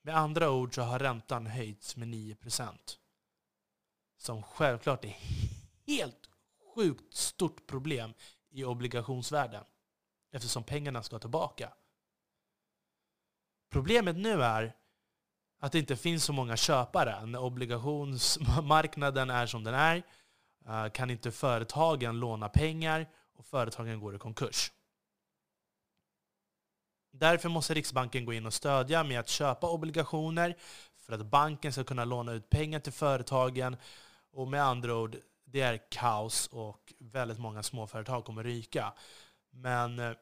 Med 0.02 0.16
andra 0.16 0.50
ord 0.50 0.74
så 0.74 0.82
har 0.82 0.98
räntan 0.98 1.46
höjts 1.46 1.96
med 1.96 2.08
9%. 2.08 2.78
Som 4.18 4.42
självklart 4.42 5.04
är 5.04 5.16
helt 5.86 6.28
sjukt 6.74 7.14
stort 7.14 7.66
problem 7.66 8.14
i 8.50 8.64
obligationsvärlden. 8.64 9.64
Eftersom 10.32 10.64
pengarna 10.64 11.02
ska 11.02 11.18
tillbaka. 11.18 11.72
Problemet 13.70 14.16
nu 14.16 14.42
är 14.42 14.76
att 15.60 15.72
det 15.72 15.78
inte 15.78 15.96
finns 15.96 16.24
så 16.24 16.32
många 16.32 16.56
köpare 16.56 17.26
när 17.26 17.38
obligationsmarknaden 17.38 19.30
är 19.30 19.46
som 19.46 19.64
den 19.64 19.74
är. 19.74 20.02
Eh, 20.66 20.88
kan 20.90 21.10
inte 21.10 21.30
företagen 21.30 22.20
låna 22.20 22.48
pengar 22.48 23.08
och 23.34 23.46
företagen 23.46 24.00
går 24.00 24.14
i 24.16 24.18
konkurs. 24.18 24.72
Därför 27.18 27.48
måste 27.48 27.74
Riksbanken 27.74 28.24
gå 28.24 28.32
in 28.32 28.46
och 28.46 28.54
stödja 28.54 29.04
med 29.04 29.20
att 29.20 29.28
köpa 29.28 29.70
obligationer 29.70 30.56
för 30.96 31.12
att 31.12 31.26
banken 31.26 31.72
ska 31.72 31.84
kunna 31.84 32.04
låna 32.04 32.32
ut 32.32 32.50
pengar 32.50 32.80
till 32.80 32.92
företagen. 32.92 33.76
Och 34.32 34.48
med 34.48 34.62
andra 34.62 34.94
ord, 34.94 35.16
det 35.44 35.60
är 35.60 35.90
kaos 35.90 36.46
och 36.46 36.92
väldigt 36.98 37.38
många 37.38 37.62
småföretag 37.62 38.24
kommer 38.24 38.44
ryka. 38.44 38.92
Men 39.50 39.98
eh, 39.98 40.12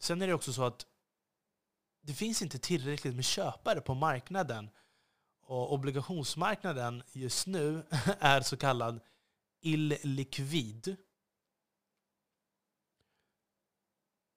sen 0.00 0.22
är 0.22 0.26
det 0.26 0.34
också 0.34 0.52
så 0.52 0.64
att 0.64 0.86
det 2.02 2.14
finns 2.14 2.42
inte 2.42 2.58
tillräckligt 2.58 3.14
med 3.14 3.24
köpare 3.24 3.80
på 3.80 3.94
marknaden. 3.94 4.70
Och 5.42 5.72
obligationsmarknaden 5.72 7.02
just 7.12 7.46
nu 7.46 7.82
är 8.20 8.40
så 8.40 8.56
kallad 8.56 9.00
illikvid. 9.60 10.96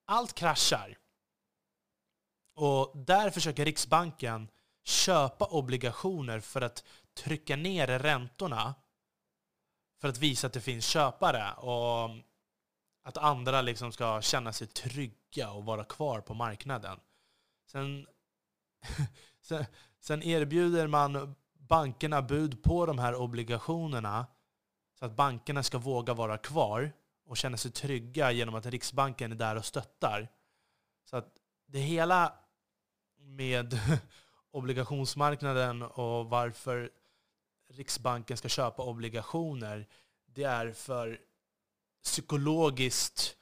Allt 0.06 0.34
kraschar. 0.34 0.98
Och 2.62 2.98
där 2.98 3.30
försöker 3.30 3.66
Riksbanken 3.66 4.50
köpa 4.84 5.46
obligationer 5.46 6.40
för 6.40 6.62
att 6.62 6.84
trycka 7.14 7.56
ner 7.56 7.88
räntorna 7.88 8.76
för 10.02 10.08
att 10.08 10.18
visa 10.18 10.48
att 10.48 10.54
det 10.54 10.62
finns 10.62 10.86
köpare 10.86 11.54
och 11.54 12.10
att 13.04 13.18
andra 13.18 13.62
liksom 13.62 13.92
ska 13.92 14.22
känna 14.22 14.54
sig 14.54 14.68
trygga 14.68 15.52
och 15.52 15.66
vara 15.66 15.84
kvar 15.84 16.22
på 16.22 16.34
marknaden. 16.34 17.00
Sen, 17.72 18.08
sen 20.00 20.24
erbjuder 20.24 20.88
man 20.88 21.36
bankerna 21.54 22.22
bud 22.22 22.64
på 22.64 22.86
de 22.86 23.00
här 23.00 23.16
obligationerna 23.16 24.28
så 25.00 25.06
att 25.06 25.16
bankerna 25.16 25.64
ska 25.64 25.78
våga 25.78 26.14
vara 26.14 26.38
kvar 26.38 26.92
och 27.26 27.38
känna 27.38 27.58
sig 27.58 27.72
trygga 27.72 28.32
genom 28.32 28.56
att 28.56 28.66
Riksbanken 28.66 29.32
är 29.32 29.36
där 29.36 29.56
och 29.56 29.66
stöttar. 29.66 30.28
Så 31.06 31.18
att 31.18 31.36
det 31.66 31.80
hela 31.80 32.34
med 33.30 33.80
obligationsmarknaden 34.52 35.82
och 35.82 36.26
varför 36.30 36.92
Riksbanken 37.74 38.38
ska 38.38 38.50
köpa 38.50 38.84
obligationer, 38.84 39.88
det 40.26 40.44
är 40.44 40.72
för 40.72 41.20
psykologiskt 42.04 43.36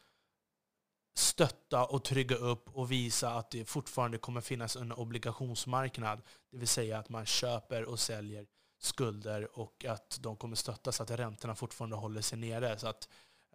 stötta 1.17 1.85
och 1.85 2.03
trygga 2.03 2.35
upp 2.35 2.69
och 2.75 2.91
visa 2.91 3.33
att 3.33 3.51
det 3.51 3.65
fortfarande 3.65 4.17
kommer 4.17 4.41
finnas 4.41 4.75
en 4.75 4.91
obligationsmarknad. 4.91 6.21
Det 6.51 6.57
vill 6.57 6.67
säga 6.67 6.99
att 6.99 7.09
man 7.09 7.25
köper 7.25 7.85
och 7.85 7.99
säljer 7.99 8.45
skulder 8.79 9.59
och 9.59 9.85
att 9.85 10.19
de 10.21 10.35
kommer 10.35 10.55
stötta 10.55 10.91
så 10.91 11.03
att 11.03 11.11
räntorna 11.11 11.55
fortfarande 11.55 11.95
håller 11.95 12.21
sig 12.21 12.39
nere. 12.39 12.79
Så 12.79 12.87
att 12.87 13.09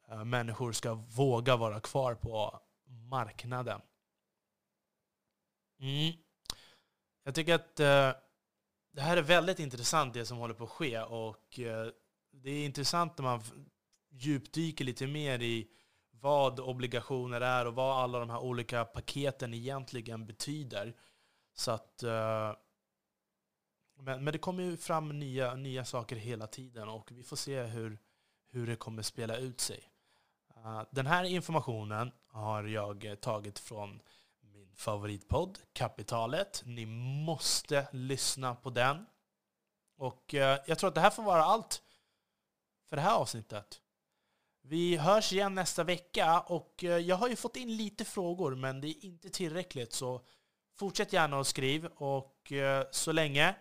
eh, 0.09 0.25
människor 0.25 0.73
ska 0.73 0.95
våga 0.95 1.57
vara 1.57 1.81
kvar 1.81 2.15
på 2.15 2.61
marknaden. 2.87 3.81
Mm. 5.83 6.13
Jag 7.25 7.35
tycker 7.35 7.55
att 7.55 7.81
uh, 7.81 8.21
det 8.93 9.01
här 9.01 9.17
är 9.17 9.23
väldigt 9.23 9.59
intressant 9.59 10.15
det 10.15 10.27
som 10.27 10.39
håller 10.39 10.55
på 10.55 10.65
att 10.65 10.71
ske. 10.71 11.01
Och 11.01 11.59
uh, 11.59 11.87
det 12.33 12.51
är 12.51 12.65
intressant 12.65 13.19
när 13.19 13.25
man 13.25 13.43
djupdyker 14.11 14.85
lite 14.85 15.07
mer 15.07 15.43
i 15.43 15.69
vad 16.11 16.61
obligationer 16.61 17.41
är 17.41 17.67
och 17.67 17.75
vad 17.75 18.03
alla 18.03 18.19
de 18.19 18.31
här 18.31 18.39
olika 18.39 18.85
paketen 18.85 19.55
egentligen 19.55 20.27
betyder. 20.27 20.97
Så 21.55 21.71
att, 21.71 22.03
uh, 22.05 22.53
men, 23.99 24.25
men 24.25 24.33
det 24.33 24.39
kommer 24.39 24.63
ju 24.63 24.77
fram 24.77 25.19
nya, 25.19 25.55
nya 25.55 25.85
saker 25.85 26.17
hela 26.17 26.47
tiden 26.47 26.89
och 26.89 27.13
vi 27.13 27.23
får 27.23 27.37
se 27.37 27.63
hur, 27.63 27.99
hur 28.51 28.67
det 28.67 28.77
kommer 28.77 29.03
spela 29.03 29.37
ut 29.37 29.61
sig. 29.61 29.85
Uh, 30.57 30.83
den 30.91 31.07
här 31.07 31.25
informationen 31.25 32.13
har 32.27 32.65
jag 32.65 33.21
tagit 33.21 33.59
från 33.59 34.03
favoritpodd, 34.83 35.59
Kapitalet. 35.73 36.63
Ni 36.67 36.87
måste 37.27 37.89
lyssna 37.93 38.55
på 38.55 38.71
den. 38.71 39.07
Och 39.99 40.35
eh, 40.35 40.59
jag 40.67 40.79
tror 40.79 40.89
att 40.89 40.95
det 40.95 41.01
här 41.01 41.11
får 41.11 41.23
vara 41.23 41.45
allt 41.45 41.83
för 42.89 42.97
det 42.97 43.03
här 43.03 43.15
avsnittet. 43.15 43.81
Vi 44.63 44.97
hörs 44.97 45.33
igen 45.33 45.55
nästa 45.55 45.85
vecka 45.85 46.41
och 46.41 46.85
eh, 46.85 46.99
jag 46.99 47.17
har 47.17 47.29
ju 47.29 47.37
fått 47.37 47.57
in 47.57 47.77
lite 47.77 48.05
frågor 48.05 48.55
men 48.55 48.81
det 48.81 48.89
är 48.89 49.05
inte 49.05 49.31
tillräckligt 49.31 49.93
så 49.93 50.21
fortsätt 50.79 51.13
gärna 51.13 51.41
att 51.41 51.47
skriva 51.47 51.89
och 51.89 52.53
eh, 52.53 52.87
så 52.91 53.13
länge 53.13 53.57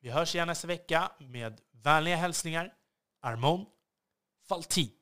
vi 0.00 0.10
hörs 0.10 0.34
igen 0.34 0.48
nästa 0.48 0.68
vecka 0.68 1.12
med 1.18 1.60
vänliga 1.70 2.16
hälsningar 2.16 2.74
Armon 3.20 3.66
Faltin. 4.48 5.01